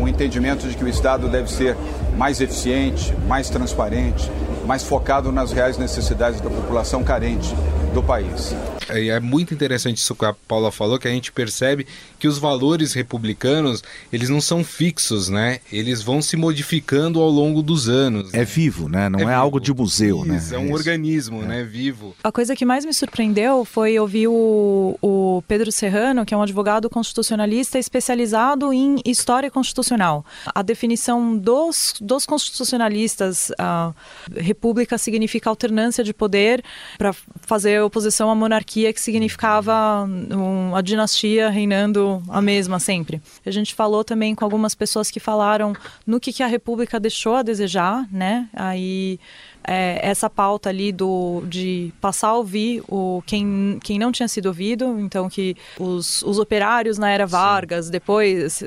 um 0.00 0.06
entendimento 0.06 0.68
de 0.68 0.76
que 0.76 0.84
o 0.84 0.88
Estado 0.88 1.28
deve 1.28 1.50
ser 1.50 1.76
mais 2.16 2.40
eficiente, 2.40 3.12
mais 3.26 3.50
transparente, 3.50 4.30
mais 4.64 4.84
focado 4.84 5.32
nas 5.32 5.50
reais 5.50 5.76
necessidades 5.76 6.40
da 6.40 6.48
população 6.48 7.02
carente 7.02 7.52
do 7.92 8.00
país. 8.00 8.54
É, 8.88 9.08
é 9.08 9.20
muito 9.20 9.54
interessante 9.54 9.98
isso 9.98 10.14
que 10.14 10.24
a 10.24 10.32
Paula 10.32 10.70
falou, 10.70 10.98
que 10.98 11.08
a 11.08 11.10
gente 11.10 11.32
percebe 11.32 11.86
que 12.18 12.26
os 12.26 12.38
valores 12.38 12.92
republicanos, 12.92 13.82
eles 14.12 14.28
não 14.28 14.40
são 14.40 14.64
fixos, 14.64 15.28
né? 15.28 15.60
Eles 15.72 16.02
vão 16.02 16.20
se 16.20 16.36
modificando 16.36 17.20
ao 17.20 17.28
longo 17.28 17.62
dos 17.62 17.88
anos. 17.88 18.32
É 18.34 18.44
vivo, 18.44 18.88
né? 18.88 19.08
Não 19.08 19.28
é, 19.28 19.32
é 19.32 19.34
algo 19.34 19.60
de 19.60 19.72
museu, 19.72 20.24
né? 20.24 20.36
isso, 20.36 20.50
né? 20.50 20.56
É 20.56 20.58
um 20.58 20.70
é 20.70 20.74
organismo, 20.74 21.42
né? 21.42 21.64
Vivo. 21.64 22.14
A 22.22 22.32
coisa 22.32 22.54
que 22.56 22.64
mais 22.64 22.84
me 22.84 22.92
surpreendeu 22.92 23.64
foi 23.64 23.98
ouvir 23.98 24.28
o, 24.28 24.96
o 25.00 25.42
Pedro 25.46 25.70
Serrano, 25.70 26.24
que 26.24 26.34
é 26.34 26.36
um 26.36 26.42
advogado 26.42 26.88
constitucionalista 26.88 27.78
especializado 27.78 28.72
em 28.72 28.96
história 29.04 29.50
constitucional. 29.50 30.24
A 30.54 30.62
definição 30.62 31.36
dos, 31.36 31.94
dos 32.00 32.24
constitucionalistas, 32.24 33.52
a 33.58 33.92
república 34.36 34.98
significa 34.98 35.50
alternância 35.50 36.02
de 36.02 36.12
poder 36.12 36.62
para 36.96 37.12
fazer 37.40 37.80
oposição 37.82 38.30
à 38.30 38.34
monarquia, 38.34 38.77
que 38.92 39.00
significava 39.00 40.08
a 40.74 40.80
dinastia 40.80 41.48
reinando 41.48 42.22
a 42.28 42.40
mesma 42.40 42.78
sempre. 42.78 43.20
A 43.44 43.50
gente 43.50 43.74
falou 43.74 44.04
também 44.04 44.34
com 44.34 44.44
algumas 44.44 44.74
pessoas 44.74 45.10
que 45.10 45.20
falaram 45.20 45.72
no 46.06 46.20
que, 46.20 46.32
que 46.32 46.42
a 46.42 46.46
república 46.46 47.00
deixou 47.00 47.36
a 47.36 47.42
desejar, 47.42 48.06
né? 48.12 48.48
Aí 48.52 49.18
é, 49.68 50.00
essa 50.02 50.30
pauta 50.30 50.70
ali 50.70 50.90
do, 50.90 51.42
de 51.46 51.92
passar 52.00 52.28
a 52.28 52.36
ouvir 52.36 52.82
o, 52.88 53.22
quem, 53.26 53.78
quem 53.82 53.98
não 53.98 54.10
tinha 54.10 54.26
sido 54.26 54.46
ouvido, 54.46 54.98
então 54.98 55.28
que 55.28 55.54
os, 55.78 56.22
os 56.22 56.38
operários 56.38 56.96
na 56.96 57.10
era 57.10 57.26
Vargas, 57.26 57.86
Sim. 57.86 57.92
depois, 57.92 58.62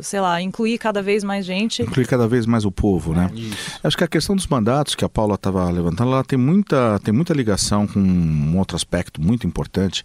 sei 0.00 0.20
lá, 0.20 0.40
incluir 0.40 0.78
cada 0.78 1.02
vez 1.02 1.24
mais 1.24 1.44
gente. 1.44 1.82
Incluir 1.82 2.06
cada 2.06 2.28
vez 2.28 2.46
mais 2.46 2.64
o 2.64 2.70
povo, 2.70 3.12
né? 3.12 3.28
Isso. 3.34 3.80
Acho 3.82 3.96
que 3.98 4.04
a 4.04 4.08
questão 4.08 4.36
dos 4.36 4.46
mandatos 4.46 4.94
que 4.94 5.04
a 5.04 5.08
Paula 5.08 5.34
estava 5.34 5.68
levantando, 5.70 6.12
ela 6.12 6.22
tem 6.22 6.38
muita, 6.38 7.00
tem 7.00 7.12
muita 7.12 7.34
ligação 7.34 7.84
com 7.88 7.98
um 7.98 8.56
outro 8.56 8.76
aspecto 8.76 9.20
muito 9.20 9.48
importante, 9.48 10.04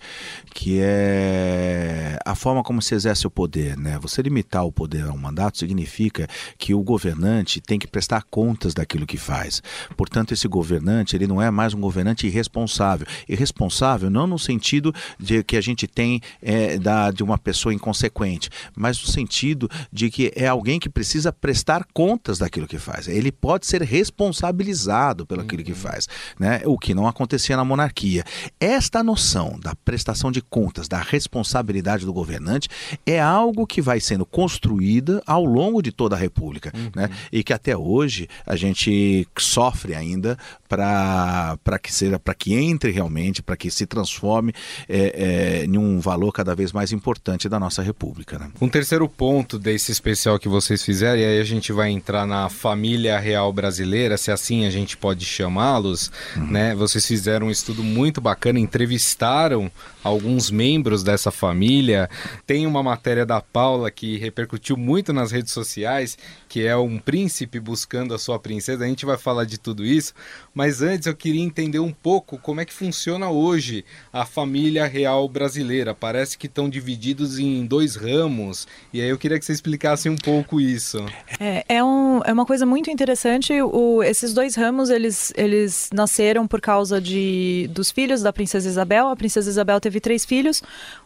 que 0.52 0.80
é 0.82 2.18
a 2.26 2.34
forma 2.34 2.64
como 2.64 2.82
se 2.82 2.96
exerce 2.96 3.28
o 3.28 3.30
poder, 3.30 3.78
né? 3.78 4.00
Você 4.02 4.20
limitar 4.24 4.66
o 4.66 4.72
poder 4.72 5.04
a 5.04 5.12
um 5.12 5.18
mandato 5.18 5.60
significa 5.60 6.28
que 6.58 6.74
o 6.74 6.82
governante 6.82 7.62
tem 7.62 7.78
que 7.78 7.86
prestar 7.86 8.24
contas 8.32 8.74
daquilo 8.74 9.06
que 9.06 9.18
faz. 9.18 9.62
Portanto, 9.96 10.39
esse 10.40 10.48
governante 10.48 11.16
ele 11.16 11.28
não 11.28 11.42
é 11.42 11.52
mais 11.52 11.74
um 11.74 11.82
governante 11.82 12.26
irresponsável. 12.26 13.06
Irresponsável 13.28 14.10
não 14.10 14.26
no 14.26 14.40
sentido 14.40 14.94
de 15.20 15.44
que 15.44 15.58
a 15.58 15.62
gente 15.62 15.86
tem 15.86 16.22
é, 16.42 16.78
da, 16.78 17.12
de 17.12 17.24
uma 17.24 17.38
pessoa 17.38 17.74
inconsequente, 17.74 18.50
mas 18.76 19.00
no 19.02 19.08
sentido 19.08 19.70
de 19.92 20.10
que 20.10 20.32
é 20.36 20.48
alguém 20.48 20.80
que 20.80 20.90
precisa 20.90 21.32
prestar 21.32 21.86
contas 21.94 22.40
daquilo 22.40 22.68
que 22.68 22.78
faz. 22.78 23.08
Ele 23.08 23.32
pode 23.32 23.68
ser 23.68 23.82
responsabilizado 23.82 25.26
pelo 25.26 25.42
aquilo 25.42 25.64
que 25.64 25.72
uhum. 25.72 25.78
faz, 25.78 26.08
né? 26.40 26.62
o 26.66 26.78
que 26.78 26.94
não 26.94 27.08
acontecia 27.08 27.58
na 27.58 27.66
monarquia. 27.66 28.24
Esta 28.60 29.04
noção 29.04 29.60
da 29.62 29.76
prestação 29.76 30.32
de 30.32 30.42
contas, 30.42 30.88
da 30.88 31.00
responsabilidade 31.00 32.06
do 32.06 32.14
governante, 32.14 32.70
é 33.06 33.20
algo 33.20 33.68
que 33.68 33.82
vai 33.82 34.00
sendo 34.00 34.26
construída 34.26 35.22
ao 35.26 35.44
longo 35.44 35.82
de 35.82 35.92
toda 35.92 36.16
a 36.16 36.20
República, 36.20 36.72
uhum. 36.76 36.92
né? 36.96 37.10
e 37.32 37.44
que 37.44 37.52
até 37.52 37.76
hoje 37.76 38.28
a 38.46 38.56
gente 38.56 39.28
sofre 39.38 39.96
ainda 39.96 40.29
ainda 40.30 40.38
para 40.68 41.80
que 41.82 41.94
seja 41.94 42.20
para 42.20 42.34
que 42.34 42.54
entre 42.54 42.92
realmente, 42.92 43.42
para 43.42 43.58
que 43.58 43.72
se 43.72 43.86
transforme 43.86 44.54
é, 44.88 45.62
é, 45.62 45.66
em 45.66 45.78
um 45.78 46.00
valor 46.00 46.32
cada 46.32 46.54
vez 46.54 46.72
mais 46.72 46.92
importante 46.92 47.50
da 47.50 47.60
nossa 47.60 47.82
República. 47.82 48.38
Né? 48.38 48.52
Um 48.62 48.70
terceiro 48.70 49.08
ponto 49.08 49.58
desse 49.58 49.92
especial 49.92 50.38
que 50.38 50.48
vocês 50.48 50.84
fizeram, 50.84 51.20
e 51.20 51.26
aí 51.26 51.40
a 51.40 51.44
gente 51.44 51.72
vai 51.72 51.90
entrar 51.90 52.28
na 52.28 52.50
família 52.50 53.18
real 53.20 53.52
brasileira, 53.52 54.18
se 54.18 54.32
assim 54.32 54.66
a 54.66 54.70
gente 54.70 54.98
pode 54.98 55.26
chamá-los, 55.26 56.12
uhum. 56.36 56.48
né? 56.48 56.76
Vocês 56.76 57.06
fizeram 57.06 57.48
um 57.48 57.52
estudo 57.52 57.84
muito 57.84 58.22
bacana, 58.22 58.60
entrevistaram 58.60 59.72
alguns 60.04 60.52
membros 60.52 61.04
dessa 61.04 61.32
família. 61.32 62.10
Tem 62.46 62.68
uma 62.68 62.84
matéria 62.84 63.26
da 63.26 63.42
Paula 63.42 63.90
que 63.90 64.18
repercutiu 64.18 64.78
muito 64.78 65.12
nas 65.14 65.32
redes 65.32 65.52
sociais, 65.52 66.18
que 66.48 66.66
é 66.66 66.76
um 66.76 66.98
príncipe 66.98 67.60
buscando 67.60 68.14
a 68.14 68.20
sua 68.20 68.40
princesa. 68.40 68.84
A 68.84 68.88
gente 68.88 69.06
vai 69.06 69.18
falar 69.18 69.46
de 69.46 69.58
tudo 69.58 69.86
isso 69.86 70.09
Mas 70.54 70.82
antes 70.82 71.08
eu 71.08 71.16
queria 71.16 71.42
entender 71.42 71.80
um 71.80 71.92
pouco 71.92 72.38
como 72.38 72.60
é 72.62 72.66
que 72.66 72.74
funciona 72.74 73.30
hoje 73.30 73.86
a 74.12 74.26
família 74.26 74.86
real 74.86 75.28
brasileira. 75.28 75.94
Parece 75.94 76.38
que 76.38 76.48
estão 76.48 76.70
divididos 76.70 77.40
em 77.40 77.66
dois 77.66 77.96
ramos. 77.96 78.68
E 78.92 79.02
aí 79.02 79.10
eu 79.10 79.18
queria 79.18 79.40
que 79.40 79.46
você 79.46 79.54
explicasse 79.54 80.10
um 80.10 80.18
pouco 80.18 80.60
isso. 80.60 81.04
É, 81.40 81.64
é, 81.68 81.84
um, 81.84 82.22
é 82.26 82.34
uma 82.34 82.46
coisa 82.46 82.66
muito 82.66 82.90
interessante. 82.90 83.54
O, 83.62 84.04
esses 84.04 84.34
dois 84.34 84.56
ramos 84.56 84.90
eles, 84.90 85.32
eles 85.36 85.90
nasceram 85.94 86.48
por 86.48 86.60
causa 86.60 87.00
de, 87.00 87.70
dos 87.72 87.92
filhos 87.92 88.22
da 88.22 88.34
princesa 88.34 88.68
Isabel. 88.68 89.08
A 89.08 89.16
princesa 89.16 89.50
Isabel 89.50 89.80
teve 89.80 90.00
três 90.00 90.26
filhos. 90.26 90.62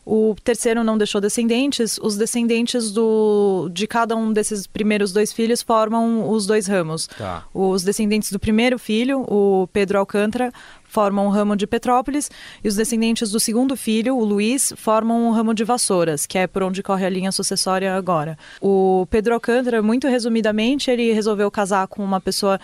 O 0.06 0.36
terceiro 0.44 0.84
não 0.84 0.98
deixou 0.98 1.22
descendentes. 1.22 1.98
Os 1.98 2.18
descendentes 2.18 2.92
do, 2.92 3.70
de 3.72 3.88
cada 3.88 4.16
um 4.16 4.34
desses 4.34 4.68
primeiros 4.68 5.14
dois 5.14 5.32
filhos 5.32 5.62
formam 5.62 6.30
os 6.30 6.46
dois 6.46 6.68
ramos. 6.68 7.08
Tá. 7.18 7.46
Os 7.54 7.84
descendentes 7.84 8.32
do 8.32 8.40
primeiro 8.40 8.78
filho, 8.78 9.22
o 9.22 9.68
Pedro 9.72 10.00
Alcântara, 10.00 10.52
formam 10.94 11.26
um 11.26 11.30
ramo 11.30 11.56
de 11.56 11.66
Petrópolis 11.66 12.30
e 12.64 12.68
os 12.68 12.76
descendentes 12.76 13.32
do 13.32 13.40
segundo 13.40 13.76
filho, 13.76 14.16
o 14.16 14.24
Luiz, 14.24 14.72
formam 14.78 15.28
um 15.28 15.32
ramo 15.32 15.54
de 15.54 15.64
Vassouras, 15.64 16.28
que 16.28 16.38
é 16.38 16.46
por 16.46 16.62
onde 16.62 16.84
corre 16.84 17.06
a 17.06 17.10
linha 17.10 17.32
sucessória 17.32 17.96
agora. 17.96 18.38
O 18.62 19.08
Pedro 19.10 19.34
Alcântara, 19.34 19.82
muito 19.82 20.08
resumidamente, 20.08 20.92
ele 20.92 21.12
resolveu 21.12 21.50
casar 21.50 21.88
com 21.88 22.04
uma 22.04 22.22
pessoa 22.22 22.60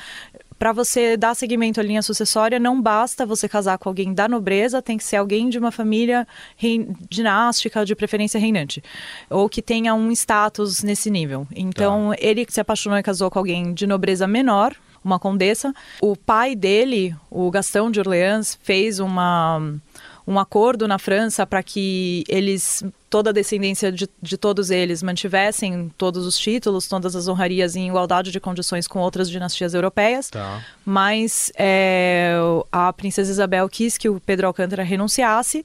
para 0.60 0.74
você 0.74 1.16
dar 1.16 1.34
seguimento 1.34 1.80
à 1.80 1.84
linha 1.84 2.02
sucessória, 2.02 2.60
não 2.60 2.82
basta 2.82 3.26
você 3.26 3.48
casar 3.48 3.78
com 3.78 3.88
alguém 3.88 4.14
da 4.14 4.28
nobreza, 4.28 4.82
tem 4.82 4.98
que 4.98 5.04
ser 5.06 5.16
alguém 5.16 5.48
de 5.48 5.58
uma 5.58 5.72
família 5.72 6.28
dinástica, 7.10 7.86
de 7.86 7.96
preferência 7.96 8.38
reinante, 8.38 8.84
ou 9.30 9.48
que 9.48 9.62
tenha 9.62 9.96
um 9.96 10.12
status 10.12 10.84
nesse 10.84 11.10
nível. 11.10 11.48
Então, 11.56 12.10
tá. 12.10 12.18
ele 12.20 12.46
se 12.50 12.60
apaixonou 12.60 13.00
e 13.00 13.04
casou 13.04 13.32
com 13.32 13.40
alguém 13.40 13.74
de 13.74 13.88
nobreza 13.88 14.28
menor, 14.28 14.76
uma 15.02 15.18
condessa. 15.18 15.74
O 16.02 16.18
pai 16.18 16.56
dele, 16.56 17.16
o 17.32 17.50
Gastão 17.50 17.90
de 17.90 18.02
Orleans, 18.02 18.60
fez 18.62 19.00
uma 19.00 19.62
um 20.28 20.38
acordo 20.38 20.88
na 20.88 21.00
França 21.00 21.48
para 21.48 21.64
que 21.64 22.24
eles 22.28 22.84
toda 23.10 23.32
a 23.32 23.34
descendência 23.34 23.92
de, 23.92 24.08
de 24.22 24.38
todos 24.38 24.70
eles 24.70 25.02
mantivessem 25.02 25.92
todos 25.98 26.26
os 26.26 26.38
títulos, 26.38 26.88
todas 26.88 27.16
as 27.16 27.28
honrarias 27.28 27.76
em 27.76 27.88
igualdade 27.88 28.32
de 28.32 28.40
condições 28.40 28.88
com 28.88 29.00
outras 29.00 29.30
dinastias 29.30 29.74
europeias. 29.74 30.30
Tá. 30.30 30.64
Mas 30.86 31.52
é, 31.58 32.36
a 32.72 32.94
princesa 32.94 33.32
Isabel 33.32 33.68
quis 33.68 33.98
que 33.98 34.10
o 34.10 34.20
Pedro 34.20 34.48
Alcântara 34.48 34.84
renunciasse 34.84 35.64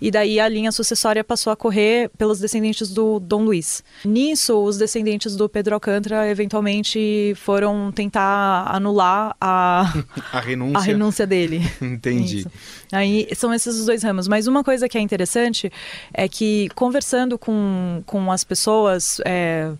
e 0.00 0.10
daí 0.10 0.38
a 0.38 0.48
linha 0.48 0.70
sucessória 0.70 1.24
passou 1.24 1.52
a 1.52 1.56
correr 1.56 2.10
pelos 2.18 2.38
descendentes 2.38 2.90
do 2.90 3.18
Dom 3.18 3.44
Luiz. 3.44 3.82
Nisso, 4.04 4.62
os 4.62 4.76
descendentes 4.76 5.36
do 5.36 5.48
Pedro 5.48 5.74
Alcântara 5.74 6.28
eventualmente 6.28 7.34
foram 7.36 7.90
tentar 7.90 8.66
anular 8.68 9.34
a, 9.40 9.92
a, 10.32 10.40
renúncia. 10.40 10.78
a 10.78 10.82
renúncia 10.82 11.26
dele. 11.26 11.62
Entendi. 11.80 12.40
Isso. 12.40 12.50
Aí 12.92 13.26
são 13.34 13.52
esses 13.52 13.78
os 13.78 13.86
dois 13.86 14.02
ramos. 14.02 14.28
Mas 14.28 14.46
uma 14.46 14.62
coisa 14.62 14.88
que 14.88 14.98
é 14.98 15.00
interessante 15.00 15.72
é 16.12 16.28
que 16.28 16.68
conversando 16.74 17.38
com, 17.38 18.02
com 18.04 18.30
as 18.30 18.44
pessoas 18.44 19.20
é, 19.24 19.72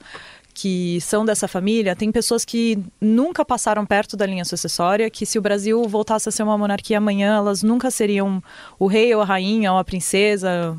que 0.54 1.00
são 1.00 1.24
dessa 1.24 1.46
família, 1.46 1.94
tem 1.94 2.10
pessoas 2.10 2.44
que 2.44 2.78
nunca 3.00 3.44
passaram 3.44 3.84
perto 3.86 4.16
da 4.16 4.26
linha 4.26 4.44
sucessória, 4.44 5.10
que 5.10 5.24
se 5.24 5.38
o 5.38 5.42
Brasil 5.42 5.82
voltasse 5.84 6.28
a 6.28 6.32
ser 6.32 6.42
uma 6.42 6.56
monarquia 6.56 6.98
amanhã, 6.98 7.36
elas 7.36 7.62
nunca 7.62 7.90
seriam 7.90 8.42
o 8.78 8.86
rei 8.86 9.14
ou 9.14 9.22
a 9.22 9.24
rainha 9.24 9.72
ou 9.72 9.78
a 9.78 9.84
princesa, 9.84 10.76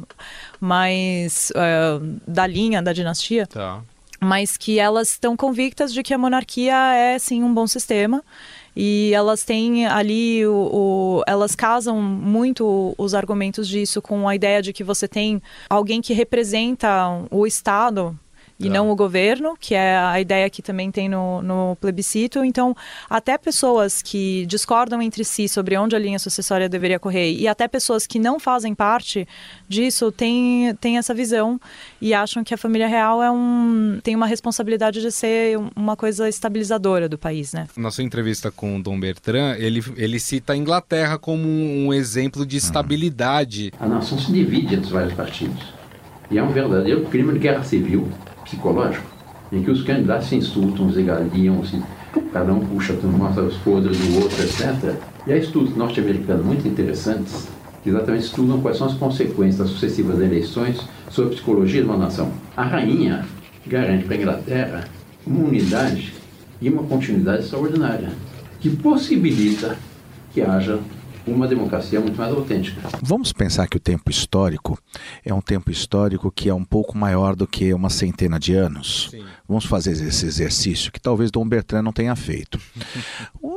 mas 0.59 1.51
é, 1.55 1.99
da 2.27 2.45
linha, 2.47 2.81
da 2.81 2.93
dinastia. 2.93 3.47
Tá. 3.47 3.81
Mas 4.19 4.55
que 4.55 4.79
elas 4.79 5.09
estão 5.09 5.35
convictas 5.35 5.93
de 5.93 6.01
que 6.01 6.13
a 6.13 6.17
monarquia 6.17 6.95
é 6.95 7.19
sim 7.19 7.43
um 7.43 7.53
bom 7.53 7.67
sistema 7.67 8.23
e 8.75 9.11
elas 9.13 9.43
têm 9.43 9.85
ali 9.85 10.45
o, 10.45 10.53
o, 10.53 11.23
elas 11.27 11.55
casam 11.55 12.01
muito 12.01 12.93
os 12.97 13.13
argumentos 13.13 13.67
disso 13.67 14.01
com 14.01 14.27
a 14.27 14.35
ideia 14.35 14.61
de 14.61 14.73
que 14.73 14.83
você 14.83 15.07
tem 15.07 15.41
alguém 15.69 16.01
que 16.01 16.13
representa 16.13 17.25
o 17.29 17.45
Estado 17.45 18.17
e 18.65 18.69
não 18.69 18.89
o 18.89 18.95
governo, 18.95 19.55
que 19.59 19.75
é 19.75 19.97
a 19.97 20.19
ideia 20.19 20.49
que 20.49 20.61
também 20.61 20.91
tem 20.91 21.09
no, 21.09 21.41
no, 21.41 21.77
plebiscito. 21.79 22.43
Então, 22.43 22.75
até 23.09 23.37
pessoas 23.37 24.01
que 24.01 24.45
discordam 24.45 25.01
entre 25.01 25.23
si 25.23 25.47
sobre 25.47 25.77
onde 25.77 25.95
a 25.95 25.99
linha 25.99 26.19
sucessória 26.19 26.69
deveria 26.69 26.99
correr 26.99 27.33
e 27.33 27.47
até 27.47 27.67
pessoas 27.67 28.07
que 28.07 28.19
não 28.19 28.39
fazem 28.39 28.73
parte 28.73 29.27
disso 29.67 30.11
têm, 30.11 30.75
têm 30.75 30.97
essa 30.97 31.13
visão 31.13 31.59
e 32.01 32.13
acham 32.13 32.43
que 32.43 32.53
a 32.53 32.57
família 32.57 32.87
real 32.87 33.21
é 33.21 33.31
um, 33.31 33.99
tem 34.03 34.15
uma 34.15 34.27
responsabilidade 34.27 35.01
de 35.01 35.11
ser 35.11 35.57
uma 35.75 35.95
coisa 35.95 36.29
estabilizadora 36.29 37.09
do 37.09 37.17
país, 37.17 37.53
né? 37.53 37.67
Na 37.75 37.91
sua 37.91 38.03
entrevista 38.03 38.51
com 38.51 38.77
o 38.77 38.83
Dom 38.83 38.99
Bertrand, 38.99 39.55
ele, 39.57 39.83
ele 39.95 40.19
cita 40.19 40.53
a 40.53 40.57
Inglaterra 40.57 41.17
como 41.17 41.47
um 41.47 41.93
exemplo 41.93 42.45
de 42.45 42.57
estabilidade. 42.57 43.71
A 43.79 43.87
nação 43.87 44.17
se 44.17 44.31
divide 44.31 44.75
entre 44.75 44.91
vários 44.91 45.13
partidos. 45.13 45.73
E 46.29 46.37
é 46.37 46.43
um 46.43 46.51
verdadeiro 46.51 47.05
crime 47.05 47.33
de 47.33 47.39
guerra 47.39 47.63
civil 47.63 48.09
psicológico, 48.53 49.05
em 49.51 49.61
que 49.63 49.71
os 49.71 49.83
candidatos 49.83 50.27
se 50.27 50.35
insultam, 50.35 50.91
se 50.91 51.01
galiam, 51.03 51.63
se, 51.65 51.81
cada 52.31 52.53
um 52.53 52.59
puxa, 52.59 52.93
mostra 53.03 53.43
os 53.43 53.57
podres 53.57 53.97
do 53.97 54.21
outro, 54.21 54.41
etc. 54.43 54.95
E 55.27 55.33
há 55.33 55.37
estudos 55.37 55.75
norte-americanos 55.75 56.45
muito 56.45 56.67
interessantes 56.67 57.47
que 57.83 57.89
exatamente 57.89 58.23
estudam 58.23 58.61
quais 58.61 58.77
são 58.77 58.87
as 58.87 58.93
consequências 58.93 59.57
das 59.57 59.69
sucessivas 59.69 60.19
eleições 60.19 60.79
sobre 61.09 61.31
a 61.31 61.33
psicologia 61.33 61.81
de 61.81 61.87
uma 61.87 61.97
nação. 61.97 62.31
A 62.55 62.63
rainha 62.63 63.25
garante 63.67 64.05
para 64.05 64.15
a 64.15 64.19
Inglaterra 64.19 64.83
uma 65.27 65.45
unidade 65.45 66.13
e 66.61 66.69
uma 66.69 66.83
continuidade 66.83 67.43
extraordinária, 67.43 68.09
que 68.59 68.69
possibilita 68.69 69.77
que 70.33 70.41
haja 70.41 70.79
uma 71.25 71.47
democracia 71.47 71.99
muito 71.99 72.17
mais 72.17 72.33
autêntica. 72.33 72.81
Vamos 73.01 73.31
pensar 73.31 73.67
que 73.67 73.77
o 73.77 73.79
tempo 73.79 74.09
histórico 74.09 74.77
é 75.23 75.33
um 75.33 75.41
tempo 75.41 75.71
histórico 75.71 76.31
que 76.31 76.49
é 76.49 76.53
um 76.53 76.63
pouco 76.63 76.97
maior 76.97 77.35
do 77.35 77.47
que 77.47 77.73
uma 77.73 77.89
centena 77.89 78.39
de 78.39 78.53
anos. 78.53 79.09
Sim. 79.11 79.23
Vamos 79.47 79.65
fazer 79.65 79.91
esse 79.91 80.25
exercício 80.25 80.91
que 80.91 80.99
talvez 80.99 81.31
Dom 81.31 81.47
Bertrand 81.47 81.83
não 81.83 81.93
tenha 81.93 82.15
feito. 82.15 82.59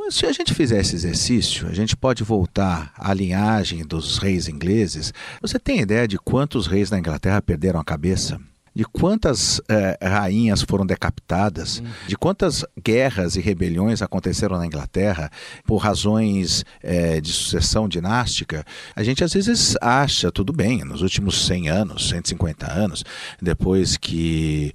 Se 0.09 0.25
a 0.25 0.31
gente 0.31 0.53
fizer 0.53 0.79
esse 0.79 0.95
exercício, 0.95 1.67
a 1.67 1.73
gente 1.73 1.95
pode 1.95 2.23
voltar 2.23 2.93
à 2.97 3.13
linhagem 3.13 3.85
dos 3.85 4.17
reis 4.17 4.47
ingleses. 4.47 5.13
Você 5.41 5.59
tem 5.59 5.81
ideia 5.81 6.07
de 6.07 6.17
quantos 6.17 6.65
reis 6.65 6.89
na 6.89 6.97
Inglaterra 6.97 7.41
perderam 7.41 7.79
a 7.79 7.83
cabeça? 7.83 8.39
De 8.77 8.85
quantas 8.85 9.59
eh, 9.67 9.97
rainhas 9.99 10.61
foram 10.61 10.85
decapitadas, 10.85 11.79
uhum. 11.79 11.87
de 12.07 12.15
quantas 12.15 12.63
guerras 12.79 13.35
e 13.35 13.41
rebeliões 13.41 14.03
aconteceram 14.03 14.55
na 14.55 14.67
Inglaterra 14.67 15.31
por 15.65 15.77
razões 15.77 16.63
eh, 16.83 17.19
de 17.19 17.33
sucessão 17.33 17.89
dinástica, 17.89 18.63
a 18.95 19.01
gente 19.01 19.23
às 19.23 19.33
vezes 19.33 19.75
acha, 19.81 20.31
tudo 20.31 20.53
bem, 20.53 20.83
nos 20.83 21.01
últimos 21.01 21.47
100 21.47 21.69
anos, 21.69 22.09
150 22.09 22.71
anos, 22.71 23.03
depois 23.41 23.97
que 23.97 24.71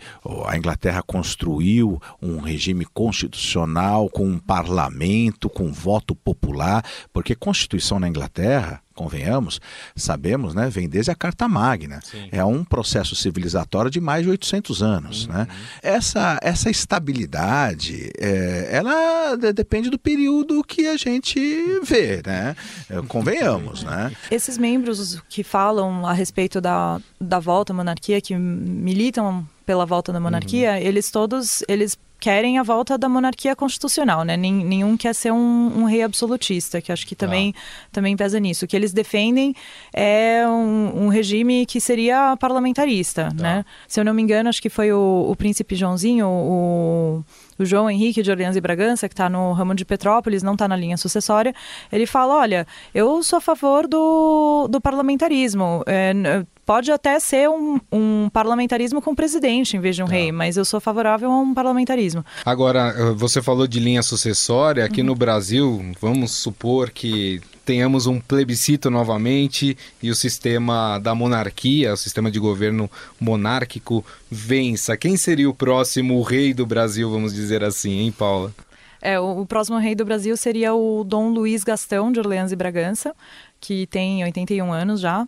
a 0.46 0.56
Inglaterra 0.56 1.00
construiu 1.00 2.02
um 2.20 2.40
regime 2.40 2.84
constitucional 2.84 4.10
com 4.10 4.26
um 4.26 4.38
parlamento, 4.40 5.48
com 5.48 5.72
voto 5.72 6.12
popular, 6.12 6.84
porque 7.12 7.36
Constituição 7.36 8.00
na 8.00 8.08
Inglaterra 8.08 8.82
convenhamos, 8.94 9.61
sabemos, 9.96 10.55
né, 10.55 10.68
vem 10.68 10.88
desde 10.88 11.11
a 11.11 11.14
Carta 11.14 11.48
Magna. 11.48 12.00
Sim. 12.02 12.28
É 12.31 12.44
um 12.44 12.64
processo 12.64 13.14
civilizatório 13.14 13.90
de 13.90 14.00
mais 14.00 14.24
de 14.24 14.31
800 14.31 14.83
anos. 14.83 15.26
Uhum. 15.26 15.33
Né? 15.33 15.48
Essa, 15.83 16.38
essa 16.42 16.70
estabilidade, 16.70 18.11
é, 18.18 18.68
ela 18.70 19.37
depende 19.55 19.90
do 19.90 19.98
período 19.98 20.62
que 20.64 20.87
a 20.87 20.96
gente 20.96 21.40
vê, 21.83 22.22
né? 22.24 22.57
É, 22.88 23.00
convenhamos, 23.02 23.83
né? 23.83 24.12
Esses 24.31 24.59
membros 24.59 25.20
que 25.28 25.42
falam 25.42 26.07
a 26.07 26.12
respeito 26.12 26.61
da, 26.61 27.00
da 27.20 27.38
volta 27.38 27.72
à 27.72 27.76
monarquia, 27.76 28.20
que 28.20 28.35
militam 28.35 29.46
pela 29.64 29.87
volta 29.87 30.12
da 30.12 30.20
monarquia, 30.20 30.72
uhum. 30.72 30.76
eles 30.78 31.11
todos, 31.11 31.62
eles 31.68 31.96
querem 32.22 32.56
a 32.56 32.62
volta 32.62 32.96
da 32.96 33.08
monarquia 33.08 33.56
constitucional, 33.56 34.22
né? 34.22 34.37
Nenhum 34.37 34.96
quer 34.96 35.12
ser 35.12 35.32
um, 35.32 35.80
um 35.80 35.85
rei 35.87 36.04
absolutista, 36.04 36.80
que 36.80 36.92
acho 36.92 37.04
que 37.04 37.16
também, 37.16 37.52
ah. 37.56 37.88
também 37.90 38.16
pesa 38.16 38.38
nisso. 38.38 38.64
O 38.64 38.68
que 38.68 38.76
eles 38.76 38.92
defendem 38.92 39.52
é 39.92 40.46
um, 40.46 41.06
um 41.06 41.08
regime 41.08 41.66
que 41.66 41.80
seria 41.80 42.37
parlamentarista, 42.37 43.24
tá. 43.37 43.42
né? 43.42 43.64
Se 43.88 43.98
eu 43.98 44.04
não 44.04 44.14
me 44.14 44.22
engano, 44.22 44.48
acho 44.48 44.62
que 44.62 44.68
foi 44.68 44.92
o, 44.92 45.26
o 45.28 45.35
príncipe 45.35 45.74
Joãozinho, 45.74 46.28
o 46.28 47.24
o 47.58 47.64
João 47.64 47.90
Henrique 47.90 48.22
de 48.22 48.30
Orleans 48.30 48.56
e 48.56 48.60
Bragança, 48.60 49.08
que 49.08 49.14
está 49.14 49.28
no 49.28 49.52
ramo 49.52 49.74
de 49.74 49.84
Petrópolis, 49.84 50.42
não 50.42 50.54
está 50.54 50.66
na 50.66 50.76
linha 50.76 50.96
sucessória, 50.96 51.54
ele 51.90 52.06
fala: 52.06 52.36
olha, 52.36 52.66
eu 52.94 53.22
sou 53.22 53.38
a 53.38 53.40
favor 53.40 53.86
do, 53.86 54.68
do 54.68 54.80
parlamentarismo. 54.80 55.82
É, 55.86 56.44
pode 56.64 56.90
até 56.90 57.18
ser 57.18 57.48
um, 57.48 57.80
um, 57.90 58.28
parlamentarismo 58.32 59.02
com 59.02 59.14
presidente 59.14 59.76
em 59.76 59.80
vez 59.80 59.96
de 59.96 60.02
um 60.02 60.06
rei, 60.06 60.32
mas 60.32 60.56
eu 60.56 60.64
sou 60.64 60.80
favorável 60.80 61.30
a 61.30 61.40
um 61.40 61.52
parlamentarismo. 61.52 62.24
Agora, 62.44 62.94
eh, 62.96 63.12
você 63.14 63.42
falou 63.42 63.66
de 63.66 63.80
linha 63.80 64.02
sucessória. 64.02 64.84
Aqui 64.84 65.00
uhum. 65.00 65.08
no 65.08 65.14
Brasil, 65.14 65.92
vamos 66.00 66.32
supor 66.32 66.90
que 66.90 67.40
tenhamos 67.64 68.07
um 68.07 68.20
plebiscito 68.20 68.90
novamente 68.90 69.77
e 70.03 70.11
o 70.11 70.14
sistema 70.14 70.98
da 70.98 71.14
monarquia, 71.14 71.92
o 71.92 71.96
sistema 71.96 72.31
de 72.31 72.38
governo 72.38 72.90
monárquico 73.20 74.05
vença. 74.31 74.96
Quem 74.96 75.16
seria 75.16 75.48
o 75.48 75.55
próximo 75.55 76.20
rei 76.22 76.53
do 76.53 76.66
Brasil, 76.66 77.11
vamos 77.11 77.33
dizer 77.35 77.62
assim, 77.64 78.01
hein, 78.01 78.12
Paula? 78.12 78.53
É, 79.01 79.18
o, 79.18 79.44
próximo 79.44 79.79
rei 79.79 79.96
do 79.96 80.05
Brasil 80.05 80.37
seria 80.37 80.75
o 80.75 81.03
Dom 81.03 81.31
Luiz 81.31 81.64
Gastão 81.64 82.12
de 82.12 82.20
Orleans 82.20 82.53
e 82.53 82.57
Bragança, 82.57 83.14
que 83.61 83.87
tem 83.88 84.22
81 84.22 84.72
anos 84.72 85.01
já. 85.01 85.27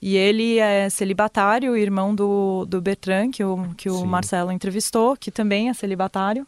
E 0.00 0.16
ele 0.16 0.58
é 0.58 0.88
celibatário, 0.88 1.76
irmão 1.76 2.14
do, 2.14 2.64
do 2.64 2.80
Bertrand, 2.80 3.30
que 3.30 3.44
o, 3.44 3.68
que 3.76 3.90
o 3.90 4.06
Marcelo 4.06 4.50
entrevistou, 4.50 5.14
que 5.14 5.30
também 5.30 5.68
é 5.68 5.74
celibatário. 5.74 6.46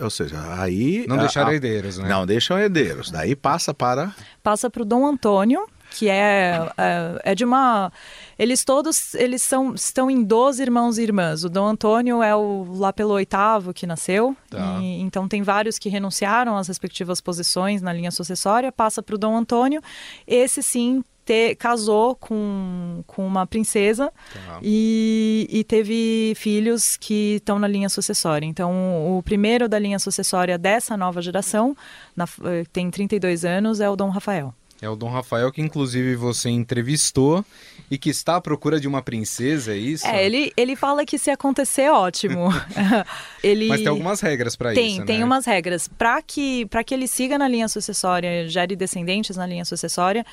Ou 0.00 0.10
seja, 0.10 0.38
aí. 0.60 1.04
Não 1.08 1.16
a- 1.16 1.20
deixaram 1.20 1.50
a- 1.50 1.54
herdeiros, 1.54 1.98
né? 1.98 2.08
Não 2.08 2.26
deixam 2.26 2.58
herdeiros. 2.58 3.10
Daí 3.10 3.34
passa 3.36 3.72
para. 3.74 4.14
Passa 4.42 4.68
para 4.70 4.82
o 4.82 4.84
Dom 4.84 5.06
Antônio, 5.06 5.66
que 5.90 6.08
é, 6.08 6.68
é, 6.78 7.32
é 7.32 7.34
de 7.34 7.44
uma... 7.44 7.92
Eles 8.38 8.64
todos 8.64 9.14
eles 9.14 9.42
são, 9.42 9.74
estão 9.74 10.10
em 10.10 10.24
12 10.24 10.60
irmãos 10.62 10.98
e 10.98 11.02
irmãs. 11.02 11.44
O 11.44 11.48
Dom 11.50 11.66
Antônio 11.66 12.22
é 12.22 12.34
o 12.34 12.64
lá 12.76 12.92
pelo 12.92 13.12
oitavo 13.12 13.72
que 13.74 13.86
nasceu. 13.86 14.36
Tá. 14.50 14.78
E, 14.80 15.00
então 15.00 15.28
tem 15.28 15.42
vários 15.42 15.78
que 15.78 15.88
renunciaram 15.88 16.56
às 16.56 16.66
respectivas 16.66 17.20
posições 17.20 17.82
na 17.82 17.92
linha 17.92 18.10
sucessória. 18.10 18.72
Passa 18.72 19.02
para 19.02 19.14
o 19.14 19.18
Dom 19.18 19.36
Antônio. 19.36 19.80
Esse 20.26 20.62
sim 20.62 21.04
te- 21.24 21.54
casou 21.56 22.14
com, 22.16 23.02
com 23.06 23.26
uma 23.26 23.46
princesa 23.46 24.12
Tá. 24.32 24.58
e, 24.62 25.46
e 25.50 25.64
teve 25.64 26.32
filhos 26.36 26.96
que 26.96 27.36
estão 27.36 27.58
na 27.58 27.68
linha 27.68 27.88
sucessória. 27.88 28.46
Então, 28.46 29.16
o 29.18 29.22
primeiro 29.22 29.68
da 29.68 29.78
linha 29.78 29.98
sucessória 29.98 30.58
dessa 30.58 30.96
nova 30.96 31.20
geração, 31.22 31.76
na- 32.16 32.28
eh, 32.44 32.64
tem 32.72 32.90
32 32.90 33.44
anos, 33.44 33.80
é 33.80 33.88
o 33.88 33.96
Dom 33.96 34.08
Rafael. 34.10 34.54
É 34.80 34.88
o 34.88 34.96
Dom 34.96 35.08
Rafael 35.10 35.52
que 35.52 35.62
inclusive 35.62 36.16
você 36.16 36.50
entrevistou 36.50 37.44
e 37.92 37.98
que 37.98 38.08
está 38.08 38.36
à 38.36 38.40
procura 38.40 38.80
de 38.80 38.88
uma 38.88 39.02
princesa, 39.02 39.74
é 39.74 39.76
isso? 39.76 40.06
É, 40.06 40.24
ele, 40.24 40.50
ele 40.56 40.74
fala 40.74 41.04
que 41.04 41.18
se 41.18 41.28
acontecer, 41.30 41.90
ótimo. 41.90 42.48
ele... 43.44 43.68
Mas 43.68 43.80
tem 43.80 43.88
algumas 43.88 44.18
regras 44.22 44.56
para 44.56 44.72
Tem, 44.72 44.96
isso, 44.96 45.04
tem 45.04 45.18
né? 45.18 45.24
umas 45.26 45.44
regras. 45.44 45.88
Para 45.88 46.22
que, 46.22 46.64
pra 46.66 46.82
que 46.82 46.94
ele 46.94 47.06
siga 47.06 47.36
na 47.36 47.46
linha 47.46 47.68
sucessória, 47.68 48.48
gere 48.48 48.74
descendentes 48.74 49.36
na 49.36 49.44
linha 49.46 49.66
sucessória, 49.66 50.24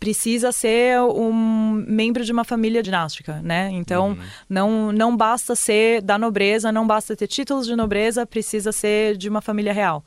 precisa 0.00 0.50
ser 0.50 1.00
um 1.00 1.84
membro 1.86 2.24
de 2.24 2.32
uma 2.32 2.42
família 2.42 2.82
dinástica, 2.82 3.40
né? 3.40 3.70
Então, 3.70 4.08
Uhum. 4.08 4.18
não, 4.48 4.92
não 4.92 5.16
basta 5.16 5.54
ser 5.54 6.02
da 6.02 6.18
nobreza, 6.18 6.72
não 6.72 6.84
basta 6.88 7.14
ter 7.14 7.28
títulos 7.28 7.68
de 7.68 7.76
nobreza, 7.76 8.26
precisa 8.26 8.72
ser 8.72 9.16
de 9.16 9.28
uma 9.28 9.40
família 9.40 9.72
real. 9.72 10.02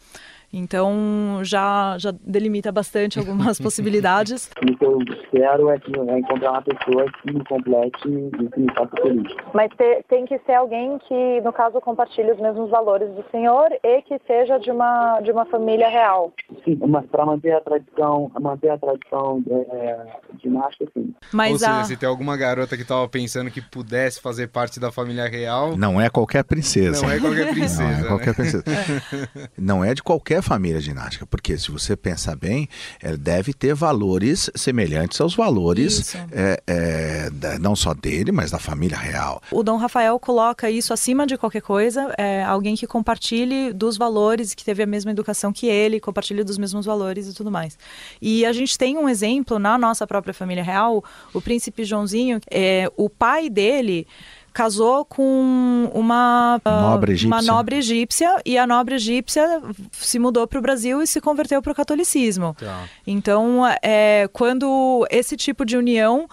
Então, 0.52 1.40
já, 1.44 1.96
já 2.00 2.12
delimita 2.26 2.72
bastante 2.72 3.20
algumas 3.20 3.60
possibilidades. 3.62 4.50
O 4.62 4.76
que 4.78 4.84
eu 4.86 5.00
quero 5.32 5.70
é, 5.70 5.80
que, 5.80 5.92
é 6.00 6.20
encontrar 6.20 6.52
uma 6.52 6.62
pessoa 6.62 7.06
que 7.22 7.32
me 7.34 7.44
complete 7.46 8.08
e 8.08 8.48
que 8.50 8.60
me 8.60 8.74
faça 8.74 8.96
feliz. 9.02 9.32
Mas 9.54 9.70
te- 9.78 10.04
tem 10.10 10.26
que 10.26 10.40
ser 10.40 10.54
alguém 10.54 10.98
que, 11.08 11.42
no 11.42 11.54
caso, 11.54 11.80
compartilhe 11.82 12.32
os 12.32 12.40
mesmos 12.40 12.70
valores 12.70 13.10
do 13.14 13.24
senhor 13.32 13.70
e 13.84 14.02
que 14.02 14.20
seja 14.26 14.58
de 14.60 14.72
uma, 14.72 15.20
de 15.22 15.32
uma 15.32 15.46
família 15.46 15.88
real. 15.88 16.34
Sim, 16.66 16.80
mas 16.88 17.06
para 17.06 17.26
manter 17.26 17.52
a 17.54 17.62
tradição, 17.62 18.32
manter 18.40 18.70
a 18.70 18.78
tradição 18.78 19.44
é, 19.50 19.98
dinástica, 20.42 20.92
sim. 20.98 21.14
Mas 21.32 21.54
Ou 21.54 21.60
seja, 21.60 21.80
a- 21.80 21.84
se 21.84 21.96
tem 21.98 22.10
alguma 22.10 22.36
garota 22.36 22.76
que 22.76 22.82
estava 22.84 23.08
pensando 23.08 23.52
que 23.52 23.62
pudesse 23.62 24.20
fazer 24.20 24.48
parte 24.48 24.80
da 24.80 24.92
família 24.92 25.28
real, 25.28 25.78
Não 25.78 26.02
é 26.02 26.10
qualquer 26.10 26.44
princesa. 26.44 27.02
Não 27.04 27.12
é 27.12 27.20
qualquer 27.20 27.50
princesa, 27.54 27.84
Não 27.84 27.92
é 27.92 28.08
qualquer 28.08 28.28
né? 28.28 28.34
princesa. 28.34 28.64
Não 29.58 29.84
é 29.86 29.94
de 29.94 30.02
qualquer 30.04 30.39
família 30.42 30.80
ginástica, 30.80 31.26
porque 31.26 31.58
se 31.58 31.72
você 31.72 31.96
pensar 31.96 32.36
bem, 32.36 32.68
ela 33.02 33.18
deve 33.18 33.54
ter 33.54 33.74
valores 33.74 34.50
semelhantes 34.56 35.20
aos 35.22 35.36
valores 35.36 36.16
é, 36.32 36.62
é, 36.68 37.30
da- 37.32 37.60
não 37.60 37.76
só 37.76 37.94
dele, 37.94 38.32
mas 38.32 38.52
da 38.52 38.60
família 38.60 38.98
real. 38.98 39.42
O 39.52 39.64
Dom 39.64 39.78
Rafael 39.78 40.20
coloca 40.20 40.70
isso 40.70 40.94
acima 40.94 41.26
de 41.26 41.38
qualquer 41.38 41.62
coisa, 41.62 42.14
é 42.18 42.44
alguém 42.44 42.76
que 42.76 42.88
compartilhe 42.88 43.74
dos 43.74 43.98
valores, 43.98 44.54
que 44.54 44.64
teve 44.64 44.84
a 44.84 44.86
mesma 44.86 45.12
educação 45.12 45.52
que 45.52 45.68
ele, 45.68 46.00
compartilhe 46.00 46.44
dos 46.44 46.58
mesmos 46.58 46.86
valores 46.86 47.28
e 47.28 47.34
tudo 47.34 47.52
mais. 47.52 47.78
E 48.22 48.46
a 48.46 48.54
gente 48.54 48.78
tem 48.78 48.98
um 48.98 49.08
exemplo 49.10 49.60
na 49.60 49.78
nossa 49.78 50.06
própria 50.08 50.34
família 50.34 50.64
real, 50.64 51.04
o 51.34 51.42
príncipe 51.42 51.84
Joãozinho, 51.84 52.40
é, 52.50 52.92
o 52.98 53.10
pai 53.10 53.50
dele 53.50 54.08
casou 54.54 55.06
com 55.06 55.90
uma 55.94 56.60
ah, 56.64 56.82
Nobre 56.82 57.14
egípcia. 57.14 57.28
uma 57.28 57.42
nobre 57.42 57.76
egípcia 57.78 58.42
e 58.46 58.58
a 58.58 58.66
nobre 58.66 58.96
egípcia 58.96 59.62
se 59.92 60.20
mudou 60.20 60.48
para 60.48 60.60
o 60.60 60.62
Brasil 60.62 61.02
e 61.02 61.08
se 61.08 61.22
converteu 61.22 61.62
para 61.62 61.72
o 61.72 61.76
catolicismo. 61.76 62.56
Tá. 62.60 62.84
Então, 63.06 63.62
é, 63.82 64.30
quando 64.34 65.08
esse 65.10 65.36
tipo 65.38 65.66
de 65.66 65.78
união, 65.78 66.28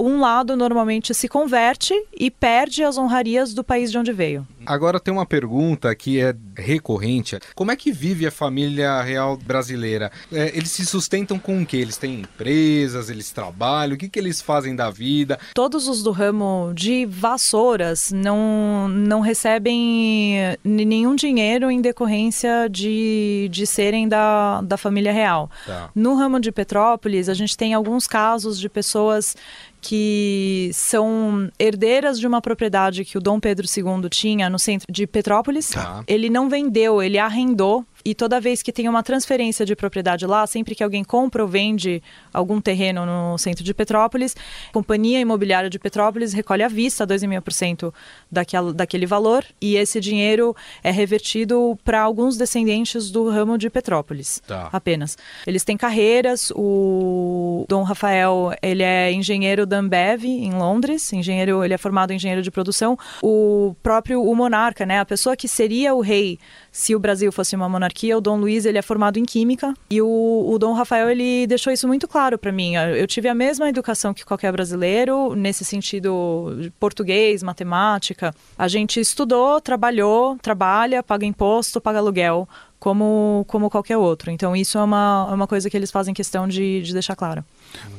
um 0.00 0.20
lado 0.20 0.56
normalmente 0.56 1.14
se 1.14 1.28
converte 1.28 1.94
e 2.12 2.30
perde 2.30 2.84
as 2.84 2.98
honrarias 2.98 3.54
do 3.54 3.64
país 3.64 3.90
de 3.90 3.98
onde 3.98 4.12
veio. 4.12 4.46
Agora 4.64 5.00
tem 5.00 5.12
uma 5.12 5.26
pergunta 5.26 5.92
que 5.94 6.20
é 6.20 6.34
recorrente. 6.56 7.38
Como 7.54 7.72
é 7.72 7.76
que 7.76 7.90
vive 7.90 8.26
a 8.26 8.30
família 8.30 9.00
real 9.02 9.36
brasileira? 9.36 10.10
É, 10.32 10.56
eles 10.56 10.70
se 10.70 10.86
sustentam 10.86 11.38
com 11.38 11.62
o 11.62 11.66
quê? 11.66 11.78
Eles 11.78 11.96
têm 11.96 12.20
empresas, 12.20 13.10
eles 13.10 13.30
trabalham, 13.30 13.94
o 13.94 13.98
que, 13.98 14.08
que 14.08 14.18
eles 14.18 14.40
fazem 14.40 14.76
da 14.76 14.90
vida? 14.90 15.38
Todos 15.54 15.88
os 15.88 16.02
do 16.02 16.12
ramo 16.12 16.72
de 16.74 17.06
vassouras 17.06 18.12
não, 18.12 18.88
não 18.88 19.20
recebem 19.20 20.36
nenhum 20.62 21.16
dinheiro 21.16 21.70
em 21.70 21.80
decorrência 21.80 22.68
de, 22.70 23.48
de 23.50 23.66
serem 23.66 24.08
da, 24.08 24.60
da 24.60 24.76
família 24.76 25.12
real. 25.12 25.50
Tá. 25.66 25.90
No 25.94 26.14
ramo 26.14 26.38
de 26.38 26.52
Petrópolis, 26.52 27.28
a 27.28 27.34
gente 27.34 27.56
tem 27.56 27.74
alguns 27.74 28.06
casos 28.06 28.60
de 28.60 28.68
pessoas 28.68 29.21
que 29.80 30.70
são 30.72 31.50
herdeiras 31.58 32.18
de 32.20 32.26
uma 32.26 32.40
propriedade 32.40 33.04
que 33.04 33.18
o 33.18 33.20
Dom 33.20 33.40
Pedro 33.40 33.66
II 33.66 34.08
tinha 34.08 34.48
no 34.48 34.58
centro 34.58 34.86
de 34.90 35.06
Petrópolis. 35.06 35.70
Tá. 35.70 36.04
Ele 36.06 36.30
não 36.30 36.48
vendeu, 36.48 37.02
ele 37.02 37.18
arrendou. 37.18 37.84
E 38.04 38.14
toda 38.14 38.40
vez 38.40 38.62
que 38.62 38.72
tem 38.72 38.88
uma 38.88 39.02
transferência 39.02 39.64
de 39.64 39.76
propriedade 39.76 40.26
lá, 40.26 40.46
sempre 40.46 40.74
que 40.74 40.82
alguém 40.82 41.04
compra 41.04 41.42
ou 41.42 41.48
vende 41.48 42.02
algum 42.32 42.60
terreno 42.60 43.04
no 43.06 43.38
centro 43.38 43.62
de 43.64 43.72
Petrópolis, 43.72 44.34
a 44.68 44.72
Companhia 44.72 45.20
Imobiliária 45.20 45.70
de 45.70 45.78
Petrópolis 45.78 46.32
recolhe 46.32 46.62
à 46.62 46.68
vista 46.68 47.06
2,5% 47.06 47.92
daquela, 48.30 48.72
daquele 48.72 49.06
valor 49.06 49.44
e 49.60 49.76
esse 49.76 50.00
dinheiro 50.00 50.54
é 50.82 50.90
revertido 50.90 51.78
para 51.84 52.00
alguns 52.00 52.36
descendentes 52.36 53.10
do 53.10 53.28
ramo 53.28 53.56
de 53.56 53.70
Petrópolis 53.70 54.42
Tá. 54.46 54.68
apenas. 54.72 55.16
Eles 55.46 55.64
têm 55.64 55.76
carreiras, 55.76 56.52
o 56.54 57.64
Dom 57.68 57.82
Rafael, 57.82 58.52
ele 58.62 58.82
é 58.82 59.12
engenheiro 59.12 59.66
da 59.66 59.78
Ambev 59.78 60.24
em 60.24 60.52
Londres, 60.52 61.12
engenheiro, 61.12 61.64
ele 61.64 61.74
é 61.74 61.78
formado 61.78 62.12
em 62.12 62.16
engenheiro 62.16 62.42
de 62.42 62.50
produção. 62.50 62.98
O 63.22 63.74
próprio 63.82 64.22
o 64.22 64.34
monarca, 64.34 64.84
né, 64.86 65.00
a 65.00 65.04
pessoa 65.04 65.36
que 65.36 65.48
seria 65.48 65.94
o 65.94 66.00
rei 66.00 66.38
se 66.72 66.96
o 66.96 66.98
Brasil 66.98 67.30
fosse 67.30 67.54
uma 67.54 67.68
monarquia, 67.68 68.16
o 68.16 68.20
Dom 68.20 68.38
Luiz, 68.38 68.64
ele 68.64 68.78
é 68.78 68.82
formado 68.82 69.18
em 69.18 69.24
química 69.24 69.74
e 69.90 70.00
o, 70.00 70.50
o 70.50 70.58
Dom 70.58 70.72
Rafael, 70.72 71.10
ele 71.10 71.46
deixou 71.46 71.70
isso 71.70 71.86
muito 71.86 72.08
claro 72.08 72.38
para 72.38 72.50
mim. 72.50 72.76
Eu 72.76 73.06
tive 73.06 73.28
a 73.28 73.34
mesma 73.34 73.68
educação 73.68 74.14
que 74.14 74.24
qualquer 74.24 74.50
brasileiro, 74.50 75.34
nesse 75.34 75.66
sentido 75.66 76.72
português, 76.80 77.42
matemática. 77.42 78.34
A 78.56 78.66
gente 78.68 78.98
estudou, 78.98 79.60
trabalhou, 79.60 80.38
trabalha, 80.38 81.02
paga 81.02 81.26
imposto, 81.26 81.78
paga 81.78 81.98
aluguel, 81.98 82.48
como, 82.78 83.44
como 83.46 83.68
qualquer 83.68 83.98
outro. 83.98 84.30
Então, 84.30 84.56
isso 84.56 84.78
é 84.78 84.82
uma, 84.82 85.28
é 85.30 85.34
uma 85.34 85.46
coisa 85.46 85.68
que 85.68 85.76
eles 85.76 85.90
fazem 85.90 86.14
questão 86.14 86.48
de, 86.48 86.80
de 86.80 86.92
deixar 86.94 87.14
claro. 87.14 87.44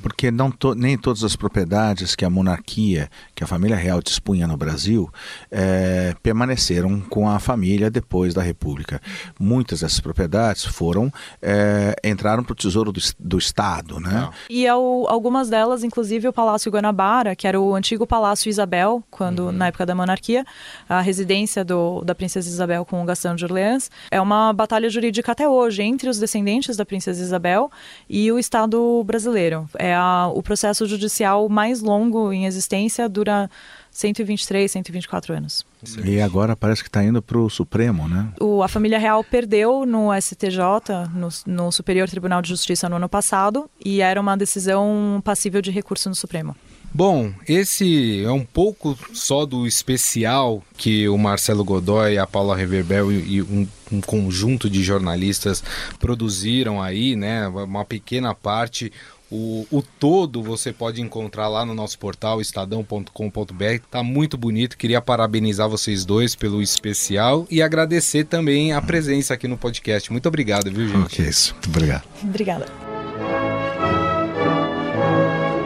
Porque 0.02 0.30
não 0.32 0.52
to- 0.52 0.76
nem 0.76 0.98
todas 0.98 1.24
as 1.24 1.36
propriedades 1.36 2.16
que 2.16 2.26
a 2.26 2.30
monarquia, 2.30 3.10
que 3.34 3.44
a 3.44 3.48
família 3.48 3.76
real 3.78 4.02
dispunha 4.02 4.46
no 4.48 4.58
Brasil, 4.58 5.10
eh, 5.52 6.14
permaneceram 6.22 7.00
com 7.02 7.28
a 7.30 7.40
família 7.40 7.90
depois 7.90 8.34
da 8.34 8.42
República. 8.42 9.02
Muitas 9.40 9.80
dessas 9.82 10.00
propriedades 10.00 10.66
foram 10.66 11.12
eh, 11.42 11.96
entraram 12.04 12.44
para 12.44 12.54
o 12.54 12.56
tesouro 12.56 12.92
do, 12.92 13.00
do 13.20 13.38
Estado, 13.38 14.00
né? 14.00 14.30
E 14.50 14.68
ao- 14.68 15.10
algumas 15.10 15.50
delas, 15.50 15.84
inclusive 15.84 16.28
o 16.28 16.34
Palácio 16.34 16.72
Guanabara, 16.72 17.36
que 17.36 17.48
era 17.48 17.60
o 17.60 17.74
antigo 17.76 18.06
Palácio 18.06 18.50
Isabel, 18.50 19.04
quando 19.10 19.52
na 19.52 19.68
época 19.68 19.86
da 19.86 19.96
monarquia, 19.96 20.46
a 20.90 21.02
residência 21.02 21.64
do, 21.64 22.02
da 22.04 22.14
princesa 22.14 22.48
Isabel 22.50 22.84
com 22.86 23.02
o 23.02 23.06
Gastão 23.06 23.36
de 23.36 23.46
Orleans, 23.46 23.90
é 24.12 24.20
uma 24.20 24.52
batalha 24.54 24.90
jurídica 24.90 25.32
até 25.32 25.48
hoje 25.48 25.82
entre 25.82 26.10
os 26.10 26.20
descendentes 26.20 26.76
da 26.76 26.86
princesa 26.86 27.22
Isabel 27.24 27.72
e 28.10 28.32
o 28.32 28.38
Estado 28.38 29.04
brasileiro. 29.06 29.63
É 29.78 29.94
a- 29.96 30.30
o 30.34 30.42
processo 30.44 30.86
judicial 30.86 31.48
mais 31.50 31.82
longo 31.82 32.32
em 32.32 32.46
existência, 32.46 33.08
dura 33.10 33.50
123, 33.92 34.72
124 34.72 35.34
anos. 35.34 35.66
E 36.04 36.20
agora 36.20 36.56
parece 36.56 36.82
que 36.82 36.90
está 36.90 37.04
indo 37.04 37.22
para 37.22 37.38
o 37.38 37.50
Supremo, 37.50 38.08
né? 38.08 38.30
O- 38.40 38.64
a 38.64 38.68
família 38.68 38.98
real 38.98 39.24
perdeu 39.24 39.86
no 39.86 40.12
STJ, 40.14 41.08
no, 41.14 41.30
no 41.46 41.72
Superior 41.72 42.10
Tribunal 42.10 42.42
de 42.42 42.50
Justiça, 42.50 42.90
no 42.90 42.96
ano 42.96 43.08
passado, 43.10 43.70
e 43.84 44.02
era 44.02 44.20
uma 44.20 44.36
decisão 44.36 45.22
passível 45.24 45.62
de 45.62 45.70
recurso 45.72 46.10
no 46.10 46.16
Supremo. 46.16 46.56
Bom, 46.94 47.34
esse 47.48 48.24
é 48.24 48.32
um 48.32 48.46
pouco 48.46 48.96
só 49.14 49.48
do 49.48 49.66
especial 49.66 50.62
que 50.78 51.10
o 51.10 51.18
Marcelo 51.18 51.64
Godoy, 51.64 52.20
a 52.20 52.28
Paula 52.28 52.56
Reverbel 52.56 53.12
e, 53.12 53.42
um, 53.42 53.68
um 53.92 54.00
conjunto 54.00 54.70
de 54.70 54.84
jornalistas 54.84 55.64
produziram 56.00 56.80
aí, 56.80 57.16
né? 57.16 57.48
Uma 57.48 57.84
pequena 57.84 58.36
parte. 58.36 58.92
O, 59.32 59.66
o 59.72 59.82
todo 59.82 60.44
você 60.44 60.72
pode 60.72 61.02
encontrar 61.02 61.48
lá 61.48 61.66
no 61.66 61.74
nosso 61.74 61.98
portal 61.98 62.40
estadão.com.br. 62.40 63.82
Tá 63.90 64.04
muito 64.04 64.38
bonito. 64.38 64.78
Queria 64.78 65.02
parabenizar 65.02 65.68
vocês 65.68 66.06
dois 66.06 66.36
pelo 66.36 66.62
especial 66.62 67.48
e 67.50 67.60
agradecer 67.60 68.26
também 68.26 68.74
a 68.74 68.80
presença 68.80 69.34
aqui 69.34 69.48
no 69.48 69.58
podcast. 69.58 70.12
Muito 70.12 70.28
obrigado, 70.28 70.72
viu, 70.72 70.88
gente? 70.88 71.16
Que 71.16 71.24
isso. 71.24 71.54
Muito 71.54 71.70
obrigado. 71.70 72.04
Obrigada. 72.22 72.83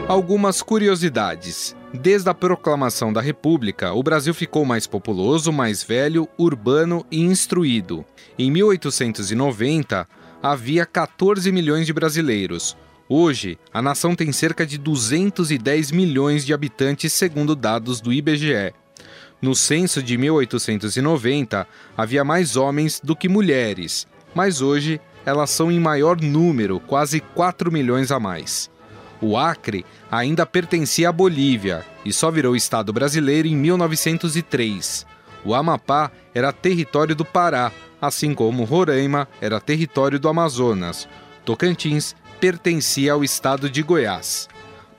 Algumas 0.08 0.62
curiosidades. 0.62 1.76
Desde 1.92 2.30
a 2.30 2.34
proclamação 2.34 3.12
da 3.12 3.20
República, 3.20 3.92
o 3.92 4.02
Brasil 4.02 4.32
ficou 4.32 4.64
mais 4.64 4.86
populoso, 4.86 5.52
mais 5.52 5.82
velho, 5.82 6.26
urbano 6.38 7.04
e 7.10 7.20
instruído. 7.20 8.06
Em 8.38 8.50
1890, 8.50 10.08
havia 10.42 10.86
14 10.86 11.52
milhões 11.52 11.84
de 11.84 11.92
brasileiros. 11.92 12.74
Hoje, 13.06 13.58
a 13.70 13.82
nação 13.82 14.14
tem 14.14 14.32
cerca 14.32 14.64
de 14.64 14.78
210 14.78 15.92
milhões 15.92 16.42
de 16.46 16.54
habitantes, 16.54 17.12
segundo 17.12 17.54
dados 17.54 18.00
do 18.00 18.10
IBGE. 18.10 18.72
No 19.42 19.54
censo 19.54 20.02
de 20.02 20.16
1890, 20.16 21.68
havia 21.94 22.24
mais 22.24 22.56
homens 22.56 22.98
do 22.98 23.14
que 23.14 23.28
mulheres, 23.28 24.06
mas 24.34 24.62
hoje 24.62 24.98
elas 25.26 25.50
são 25.50 25.70
em 25.70 25.78
maior 25.78 26.18
número, 26.18 26.80
quase 26.80 27.20
4 27.20 27.70
milhões 27.70 28.10
a 28.10 28.18
mais. 28.18 28.70
O 29.20 29.36
Acre 29.36 29.84
ainda 30.10 30.46
pertencia 30.46 31.08
à 31.08 31.12
Bolívia 31.12 31.84
e 32.04 32.12
só 32.12 32.30
virou 32.30 32.54
Estado 32.54 32.92
brasileiro 32.92 33.48
em 33.48 33.56
1903. 33.56 35.06
O 35.44 35.54
Amapá 35.54 36.10
era 36.34 36.52
território 36.52 37.14
do 37.14 37.24
Pará, 37.24 37.72
assim 38.00 38.34
como 38.34 38.64
Roraima 38.64 39.28
era 39.40 39.60
território 39.60 40.18
do 40.18 40.28
Amazonas. 40.28 41.08
Tocantins 41.44 42.14
pertencia 42.40 43.12
ao 43.12 43.24
estado 43.24 43.68
de 43.68 43.82
Goiás. 43.82 44.48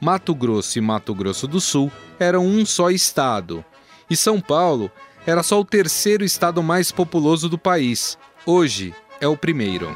Mato 0.01 0.33
Grosso 0.33 0.77
e 0.77 0.81
Mato 0.81 1.13
Grosso 1.13 1.47
do 1.47 1.61
Sul 1.61 1.91
eram 2.19 2.45
um 2.45 2.65
só 2.65 2.89
estado. 2.89 3.63
E 4.09 4.15
São 4.15 4.41
Paulo 4.41 4.91
era 5.25 5.43
só 5.43 5.59
o 5.59 5.65
terceiro 5.65 6.23
estado 6.23 6.63
mais 6.63 6.91
populoso 6.91 7.47
do 7.47 7.57
país. 7.57 8.17
Hoje 8.45 8.93
é 9.21 9.27
o 9.27 9.37
primeiro. 9.37 9.95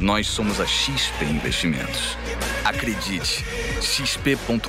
nós 0.00 0.26
somos 0.26 0.60
a 0.60 0.66
XP 0.66 1.24
Investimentos. 1.24 2.18
Acredite, 2.64 3.44
xp.com.br. 3.80 4.66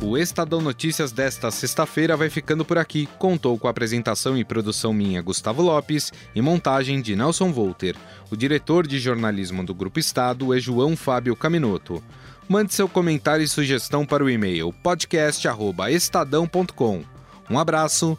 O 0.00 0.16
Estadão 0.18 0.60
Notícias 0.60 1.12
desta 1.12 1.50
sexta-feira 1.50 2.16
vai 2.16 2.28
ficando 2.28 2.64
por 2.64 2.76
aqui. 2.76 3.08
Contou 3.18 3.56
com 3.58 3.68
a 3.68 3.70
apresentação 3.70 4.36
e 4.36 4.44
produção 4.44 4.92
minha, 4.92 5.22
Gustavo 5.22 5.62
Lopes, 5.62 6.12
e 6.34 6.42
montagem 6.42 7.00
de 7.00 7.14
Nelson 7.14 7.52
Volter. 7.52 7.94
O 8.30 8.36
diretor 8.36 8.86
de 8.86 8.98
jornalismo 8.98 9.64
do 9.64 9.74
Grupo 9.74 10.00
Estado 10.00 10.52
é 10.52 10.58
João 10.58 10.96
Fábio 10.96 11.36
Caminoto. 11.36 12.02
Mande 12.48 12.74
seu 12.74 12.88
comentário 12.88 13.44
e 13.44 13.48
sugestão 13.48 14.04
para 14.04 14.24
o 14.24 14.30
e-mail 14.30 14.72
podcast@estadão.com. 14.82 17.04
Um 17.48 17.58
abraço 17.58 18.18